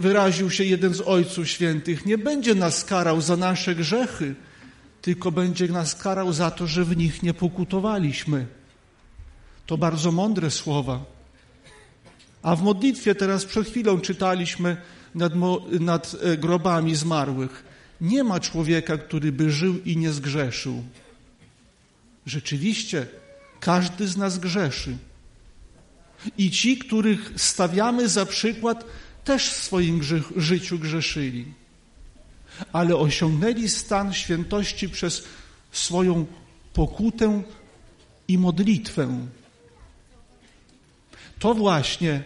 [0.00, 4.34] wyraził się jeden z ojców świętych, nie będzie nas karał za nasze grzechy,
[5.02, 8.46] tylko będzie nas karał za to, że w nich nie pokutowaliśmy.
[9.66, 11.04] To bardzo mądre słowa.
[12.42, 14.76] A w modlitwie teraz przed chwilą czytaliśmy
[15.14, 15.32] nad,
[15.80, 17.71] nad e, grobami zmarłych.
[18.02, 20.82] Nie ma człowieka, który by żył i nie zgrzeszył.
[22.26, 23.06] Rzeczywiście,
[23.60, 24.96] każdy z nas grzeszy.
[26.38, 28.84] I ci, których stawiamy za przykład,
[29.24, 30.00] też w swoim
[30.36, 31.46] życiu grzeszyli.
[32.72, 35.24] Ale osiągnęli stan świętości przez
[35.72, 36.26] swoją
[36.72, 37.42] pokutę
[38.28, 39.26] i modlitwę.
[41.38, 42.22] To właśnie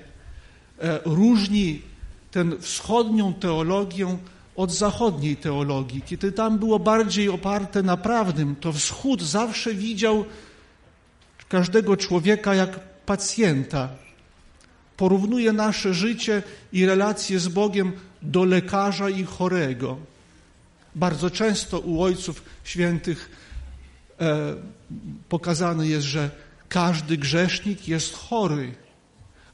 [0.78, 1.82] e, różni
[2.31, 4.19] tę wschodnią teologię
[4.56, 6.02] od zachodniej teologii.
[6.02, 10.24] Kiedy tam było bardziej oparte na prawnym, to wschód zawsze widział
[11.48, 13.88] każdego człowieka jak pacjenta.
[14.96, 16.42] Porównuje nasze życie
[16.72, 17.92] i relacje z Bogiem
[18.22, 19.96] do lekarza i chorego.
[20.94, 23.30] Bardzo często u ojców świętych
[24.20, 24.54] e,
[25.28, 26.30] pokazane jest, że
[26.68, 28.74] każdy grzesznik jest chory.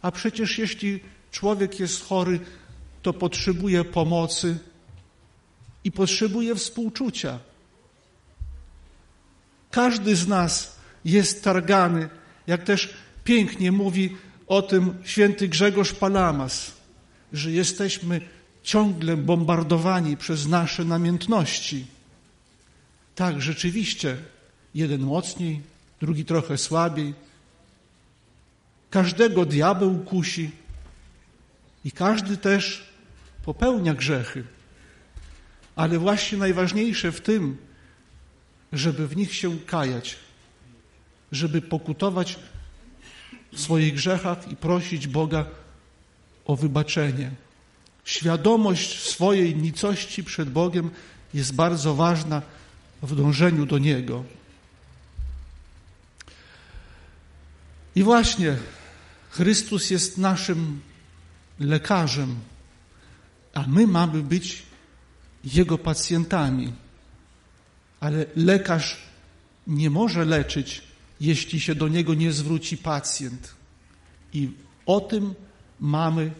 [0.02, 1.00] A przecież jeśli
[1.30, 2.40] człowiek jest chory,
[3.02, 4.58] to potrzebuje pomocy
[5.84, 7.38] i potrzebuje współczucia.
[9.70, 12.09] Każdy z nas jest targany,
[12.46, 12.94] jak też
[13.24, 16.72] pięknie mówi o tym święty Grzegorz Palamas,
[17.32, 18.20] że jesteśmy
[18.62, 21.86] ciągle bombardowani przez nasze namiętności.
[23.14, 24.16] Tak, rzeczywiście,
[24.74, 25.60] jeden mocniej,
[26.00, 27.14] drugi trochę słabiej.
[28.90, 30.50] Każdego diabeł kusi
[31.84, 32.92] i każdy też
[33.44, 34.44] popełnia grzechy.
[35.77, 37.57] Ale właśnie najważniejsze w tym,
[38.73, 40.16] żeby w nich się kajać,
[41.32, 42.39] żeby pokutować
[43.53, 45.47] w swoich grzechach i prosić Boga
[46.44, 47.31] o wybaczenie.
[48.05, 50.90] Świadomość swojej nicości przed Bogiem
[51.35, 52.43] jest bardzo ważna
[53.03, 54.24] w dążeniu do Niego.
[57.94, 58.57] I właśnie
[59.31, 60.81] Chrystus jest naszym
[61.61, 62.36] lekarzem,
[63.55, 64.62] a my mamy być
[65.44, 66.73] Jego pacjentami.
[68.01, 69.02] Ale lekarz
[69.66, 70.82] nie może leczyć
[71.23, 73.55] jeśli się do niego nie zwróci pacjent.
[74.32, 74.51] I
[74.86, 75.35] o tym
[75.81, 76.31] mamy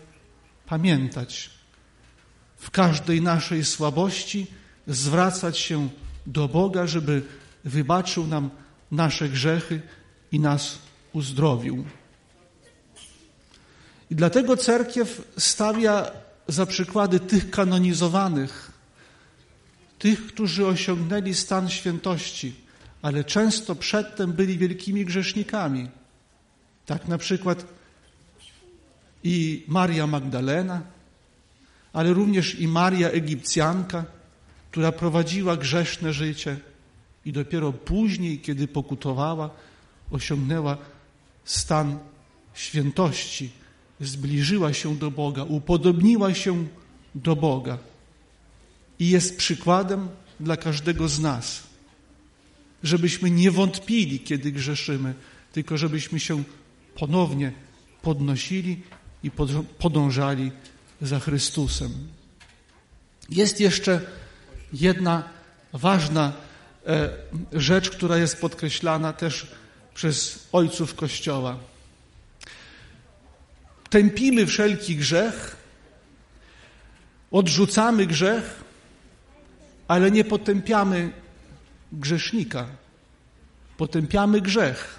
[0.66, 1.51] pamiętać.
[2.57, 4.47] W każdej naszej słabości
[4.87, 5.89] zwracać się
[6.27, 7.23] do Boga, żeby
[7.65, 8.51] wybaczył nam
[8.91, 9.83] nasze grzechy
[10.33, 10.79] i nas
[11.12, 11.85] uzdrowił.
[14.11, 16.11] I dlatego cerkiew stawia
[16.49, 18.72] za przykłady tych kanonizowanych,
[20.03, 22.55] tych, którzy osiągnęli stan świętości,
[23.03, 25.89] ale często przedtem byli wielkimi grzesznikami.
[26.87, 27.66] Tak na przykład
[29.24, 30.83] i Maria Magdalena,
[31.93, 34.05] ale również i Maria Egipcjanka,
[34.70, 36.57] która prowadziła grzeszne życie
[37.24, 39.51] i dopiero później, kiedy pokutowała,
[40.11, 40.77] osiągnęła
[41.45, 41.99] stan
[42.55, 43.51] świętości,
[44.01, 46.66] zbliżyła się do Boga, upodobniła się
[47.15, 47.91] do Boga
[49.03, 50.09] i jest przykładem
[50.41, 51.73] dla każdego z nas
[52.83, 55.15] żebyśmy nie wątpili, kiedy grzeszymy,
[55.53, 56.43] tylko żebyśmy się
[56.95, 57.53] ponownie
[58.03, 58.83] podnosili
[59.23, 59.31] i
[59.79, 60.53] podążali
[61.03, 62.09] za Chrystusem.
[63.31, 64.01] Jest jeszcze
[64.73, 65.29] jedna
[65.73, 66.33] ważna
[66.87, 67.09] e,
[67.53, 69.47] rzecz, która jest podkreślana też
[69.95, 71.59] przez ojców Kościoła.
[73.91, 75.57] Tępimy wszelki grzech,
[77.31, 78.62] odrzucamy grzech,
[79.89, 81.13] ale nie potępiamy
[81.93, 82.67] grzesznika.
[83.77, 84.99] Potępiamy grzech,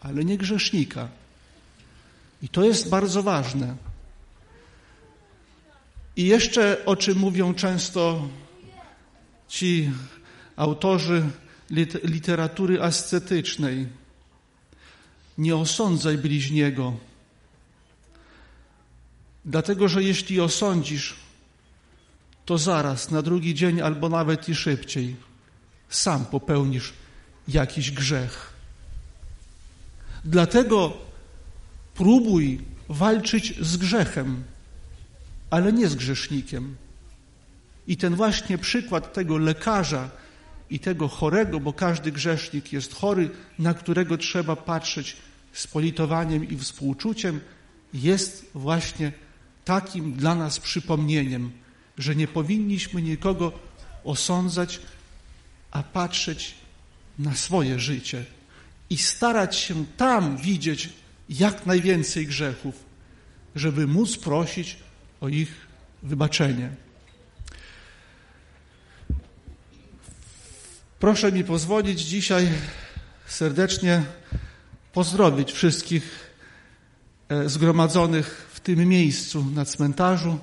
[0.00, 1.08] ale nie grzesznika.
[2.42, 3.76] I to jest bardzo ważne.
[6.16, 8.28] I jeszcze o czym mówią często
[9.48, 9.90] ci
[10.56, 11.22] autorzy
[12.04, 13.86] literatury ascetycznej.
[15.38, 16.96] Nie osądzaj bliźniego.
[19.44, 21.16] Dlatego, że jeśli osądzisz,
[22.44, 25.16] to zaraz, na drugi dzień albo nawet i szybciej,
[25.88, 26.92] sam popełnisz
[27.48, 28.52] jakiś grzech.
[30.24, 30.92] Dlatego
[31.94, 34.44] próbuj walczyć z grzechem,
[35.50, 36.76] ale nie z grzesznikiem.
[37.86, 40.10] I ten właśnie przykład tego lekarza
[40.70, 45.16] i tego chorego, bo każdy grzesznik jest chory, na którego trzeba patrzeć
[45.52, 47.40] z politowaniem i współczuciem,
[47.94, 49.12] jest właśnie
[49.64, 51.50] takim dla nas przypomnieniem,
[51.98, 53.52] że nie powinniśmy nikogo
[54.04, 54.80] osądzać,
[55.70, 56.54] a patrzeć
[57.18, 58.24] na swoje życie
[58.90, 60.88] i starać się tam widzieć
[61.28, 62.84] jak najwięcej grzechów,
[63.54, 64.76] żeby móc prosić
[65.20, 65.66] o ich
[66.02, 66.70] wybaczenie.
[70.98, 72.48] Proszę mi pozwolić dzisiaj
[73.26, 74.02] serdecznie
[74.92, 76.34] pozdrowić wszystkich
[77.28, 80.38] e, zgromadzonych w tym miejscu na cmentarzu,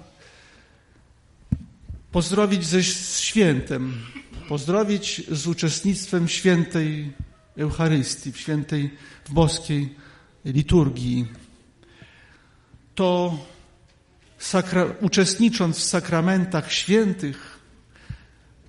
[2.11, 4.01] pozdrowić ze świętem,
[4.49, 7.13] pozdrowić z uczestnictwem świętej
[7.57, 8.89] Eucharystii, w świętej,
[9.25, 9.95] w boskiej
[10.45, 11.27] liturgii.
[12.95, 13.37] To
[14.37, 17.59] sakra, uczestnicząc w sakramentach świętych,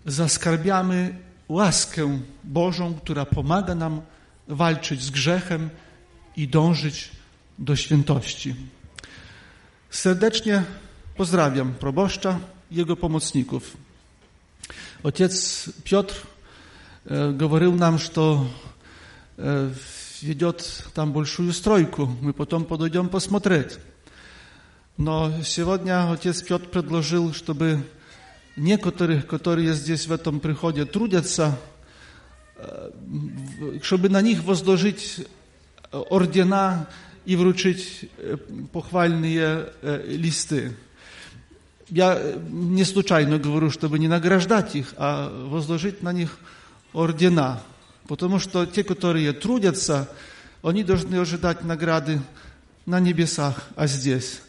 [0.07, 1.15] zaskarbiamy
[1.49, 4.01] łaskę Bożą, która pomaga nam
[4.49, 5.71] walczyć z grzechem
[6.37, 7.11] i dążyć
[7.59, 8.55] do świętości.
[9.91, 10.63] Serdecznie
[11.17, 12.41] pozdrawiam proboszcza
[12.71, 13.77] jego pomocników.
[15.03, 16.15] Ojciec Piotr
[17.07, 18.47] e, говорил нам, что
[19.37, 19.71] э,
[20.23, 22.07] ведет там большую стройку.
[22.21, 23.79] Мы потом подойдем посмотреть.
[24.97, 27.83] Но сегодня отец Петр предложил, чтобы
[28.57, 31.59] некоторых, которые здесь в этом приходе трудятся,
[33.81, 35.27] чтобы на них возложить
[35.91, 36.87] ордена
[37.25, 38.11] и вручить
[38.73, 39.73] похвальные
[40.07, 40.77] листы.
[41.91, 46.39] Я не случайно говорю, чтобы не награждать их, а возложить на них
[46.93, 47.61] ордена.
[48.07, 50.09] Потому что те, которые трудятся,
[50.63, 52.21] они должны ожидать награды
[52.87, 54.43] на небесах, а здесь.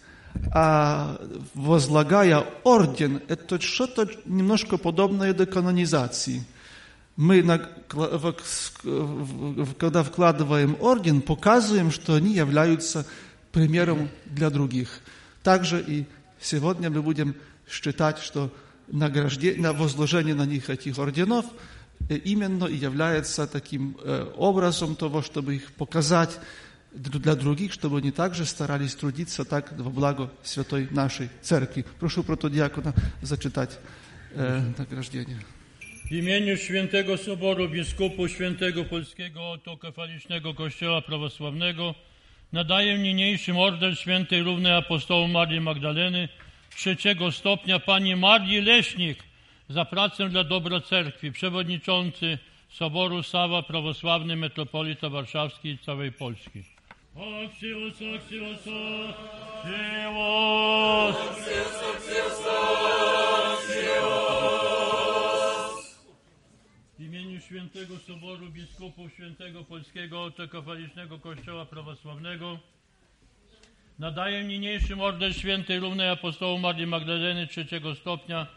[0.54, 1.20] А
[1.54, 6.46] возлагая орден, это что-то немножко подобное до канонизации.
[7.18, 7.44] Мы,
[9.78, 13.06] когда вкладываем орден, показываем, что они являются
[13.52, 15.02] примером для других.
[15.44, 16.06] Также и
[16.41, 17.35] сегодня мы будем
[17.69, 18.53] считать, что
[18.89, 21.47] награждение, возложение на них этих орденов
[22.09, 23.97] именно и является таким
[24.37, 26.39] образом того, чтобы их показать
[26.97, 31.85] для других, чтобы они также старались трудиться так во благо святой нашей церкви.
[32.01, 33.79] Прошу протодиакона зачитать
[34.35, 35.39] э, награждение.
[36.05, 41.95] W imieniu Świętego Soboru Biskupu Świętego Polskiego Autokefalicznego Kościoła Prawosławnego
[42.54, 46.30] nadaję niniejszym order Świętej Równej Apostołu Marii Magdaleny
[46.76, 49.24] trzeciego stopnia Pani Marii Leśnik
[49.70, 52.38] za pracę dla dobra cerkwi, przewodniczący
[52.70, 56.64] Soboru Sawa Prawosławny Metropolita Warszawski i całej Polski.
[67.42, 72.60] Świętego Soboru Biskupów Świętego Polskiego Autokefalicznego Kościoła Prawosławnego
[74.00, 78.48] nadaję niniejszym order Świętej Równej Apostołu Marii Magdaleny trzeciego stopnia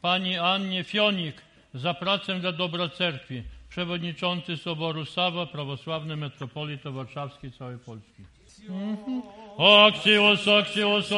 [0.00, 1.42] Pani Annie Fionik
[1.74, 8.22] za pracę dla dobra cerkwi, przewodniczący Soboru Sawa, prawosławny metropolita warszawski całej Polski.
[8.68, 9.22] Mhm.
[9.58, 11.12] Axios, axios.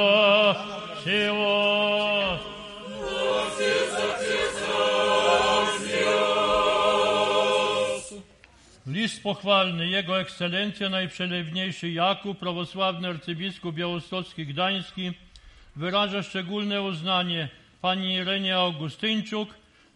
[8.93, 15.13] List pochwalny Jego Ekscelencja Najprzelewniejszy Jakub, prawosławny arcybiskup białostocki Gdański,
[15.77, 17.49] wyraża szczególne uznanie
[17.81, 19.49] pani Irenie Augustyńczuk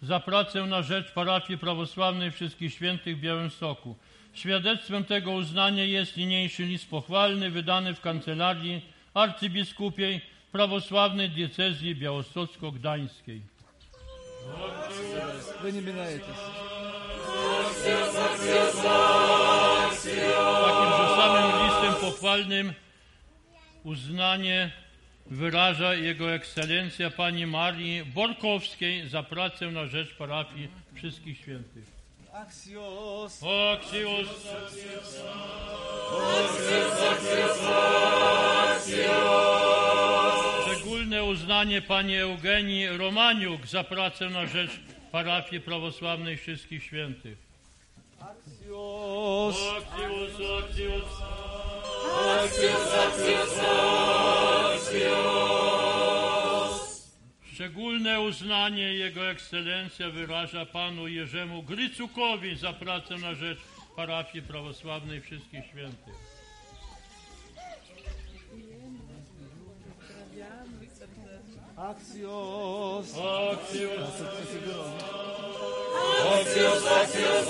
[0.03, 3.97] za pracę na rzecz parafii prawosławnej Wszystkich Świętych w Białymstoku.
[4.35, 8.83] Świadectwem tego uznania jest niniejszy list pochwalny wydany w kancelarii
[9.15, 10.21] arcybiskupiej
[10.53, 13.41] prawosławnej diecezji białostocko-gdańskiej.
[20.65, 22.73] Takimże samym listem pochwalnym
[23.85, 24.71] uznanie
[25.27, 31.85] wyraża Jego Ekscelencja Pani Marii Borkowskiej za pracę na rzecz parafii Wszystkich Świętych.
[32.33, 33.43] Axios.
[33.73, 34.29] Axios.
[40.67, 44.71] Szczególne uznanie Pani Eugenii Romaniuk za pracę na rzecz
[45.13, 47.39] parafii prawosławnej Wszystkich Świętych.
[48.21, 49.57] Axios.
[49.79, 50.33] Axios,
[50.65, 51.05] axios.
[52.39, 53.59] Axios, axios,
[54.75, 55.53] axios.
[57.53, 63.59] Szczególne uznanie Jego Ekscelencja wyraża panu Jerzemu Grycukowi za pracę na rzecz
[63.97, 66.32] parafii prawosławnej Wszystkich Świętych.
[71.91, 73.07] Axios.
[73.19, 73.99] Axios.
[76.33, 77.49] Axios, axios,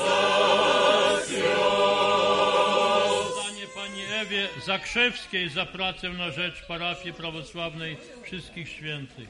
[3.29, 9.29] Uznanie pani Ewie Zakrzewskiej za pracę na rzecz parafii prawosławnej Wszystkich Świętych.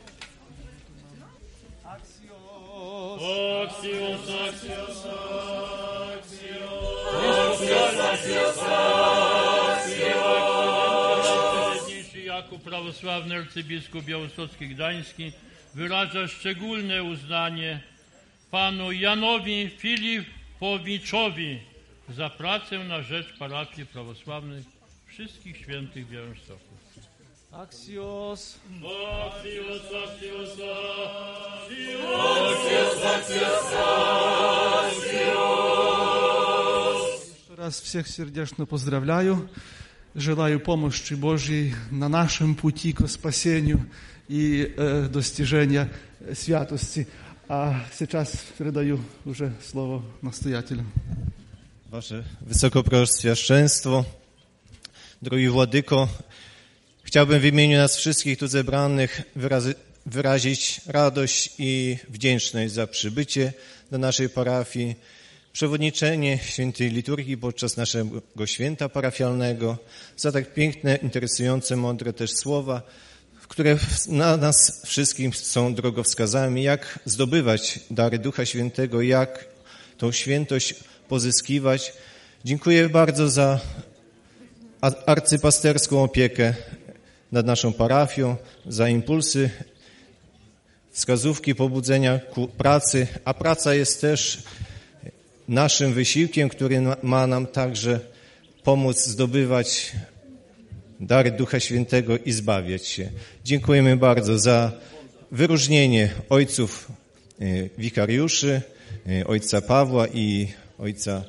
[1.84, 3.22] Axios,
[3.62, 5.06] axios, axios.
[7.50, 8.58] Axios, axios,
[12.82, 15.32] prawosławny arcybiskup białostocki gdański
[15.74, 17.80] wyraża szczególne uznanie
[18.50, 21.60] panu Janowi Filipowiczowi
[22.08, 24.64] za pracę na rzecz parafii prawosławnych
[25.06, 26.74] wszystkich świętych Białymstoku.
[27.52, 28.58] Axios.
[29.26, 30.50] Axios, axios,
[31.64, 33.74] axios, axios,
[34.84, 35.42] axios.
[37.38, 39.48] Jeszcze raz wszystkich serdecznie pozdrawiam.
[40.15, 43.85] Желаю помощи Божьей на нашем пути к спасению
[44.27, 45.89] и э, достижения
[46.33, 47.07] святости.
[47.49, 50.83] А сейчас передаю уже слово настоятелю.
[51.89, 54.05] Wasze Wysokoproświaszczeństwo,
[55.21, 56.07] drogi Władyko,
[57.03, 59.75] chciałbym w imieniu nas wszystkich tu zebranych wyrazy,
[60.05, 63.53] wyrazić radość i wdzięczność za przybycie
[63.91, 64.95] do naszej parafii,
[65.52, 69.78] przewodniczenie świętej liturgii podczas naszego święta parafialnego,
[70.16, 72.82] za tak piękne, interesujące, mądre też słowa,
[73.48, 79.44] które na nas wszystkim są drogowskazami, jak zdobywać dary Ducha Świętego, jak
[79.98, 80.74] tą świętość
[81.08, 81.92] pozyskiwać.
[82.44, 83.60] Dziękuję bardzo za
[85.06, 86.54] arcypasterską opiekę
[87.32, 89.50] nad naszą parafią, za impulsy,
[90.90, 94.42] wskazówki, pobudzenia ku pracy, a praca jest też
[95.48, 98.00] naszym wysiłkiem, który ma nam także
[98.62, 99.92] pomóc zdobywać
[101.00, 103.10] dary Ducha Świętego i zbawiać się.
[103.44, 104.72] Dziękujemy bardzo za
[105.30, 106.92] wyróżnienie ojców
[107.78, 108.62] wikariuszy,
[109.26, 110.48] ojca Pawła i
[110.78, 111.24] ojca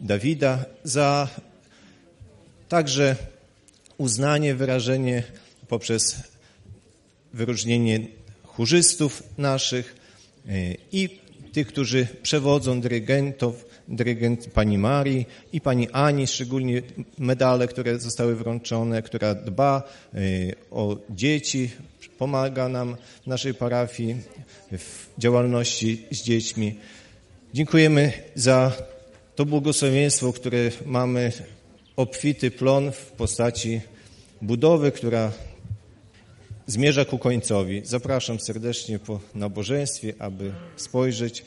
[0.00, 1.28] Dawida, za
[2.68, 3.16] także
[3.98, 5.22] uznanie, wyrażenie
[5.68, 6.16] poprzez
[7.32, 8.00] wyróżnienie
[8.44, 9.96] chórzystów naszych
[10.92, 11.21] i
[11.52, 16.82] tych, którzy przewodzą dyrygentów, dyrygent pani Marii i pani Ani, szczególnie
[17.18, 19.82] medale, które zostały wręczone, która dba
[20.70, 21.70] o dzieci,
[22.18, 24.16] pomaga nam w naszej parafii
[24.72, 26.74] w działalności z dziećmi.
[27.54, 28.72] Dziękujemy za
[29.36, 31.32] to błogosławieństwo, które mamy
[31.96, 33.80] obfity plon w postaci
[34.42, 35.32] budowy, która
[36.66, 37.82] zmierza ku końcowi.
[37.84, 41.44] Zapraszam serdecznie po nabożeństwie, aby spojrzeć.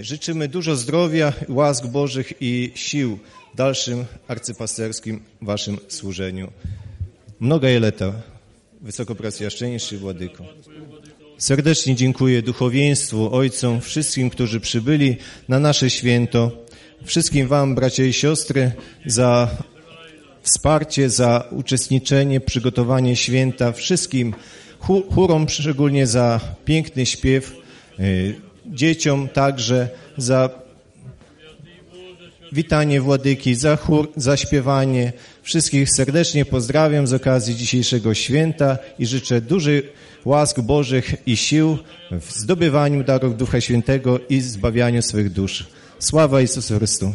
[0.00, 3.18] Życzymy dużo zdrowia, łask Bożych i sił
[3.54, 6.52] w dalszym arcypasterskim waszym służeniu.
[7.40, 8.12] Mnoga jeleta,
[8.80, 10.44] wysokopracjaszczeńszy Władyko.
[11.38, 15.16] Serdecznie dziękuję duchowieństwu, ojcom, wszystkim, którzy przybyli
[15.48, 16.64] na nasze święto,
[17.04, 18.72] wszystkim wam, bracia i siostry,
[19.06, 19.56] za
[20.42, 24.34] wsparcie, za uczestniczenie, przygotowanie święta, wszystkim
[25.14, 27.56] chórom szczególnie za piękny śpiew,
[28.66, 30.50] dzieciom także za
[32.52, 35.12] witanie Władyki, za chór, za śpiewanie.
[35.42, 39.82] Wszystkich serdecznie pozdrawiam z okazji dzisiejszego święta i życzę dużych
[40.24, 41.78] łask Bożych i sił
[42.10, 45.66] w zdobywaniu darów Ducha Świętego i zbawianiu swych dusz.
[45.98, 47.14] Sława Jezusu Chrystu.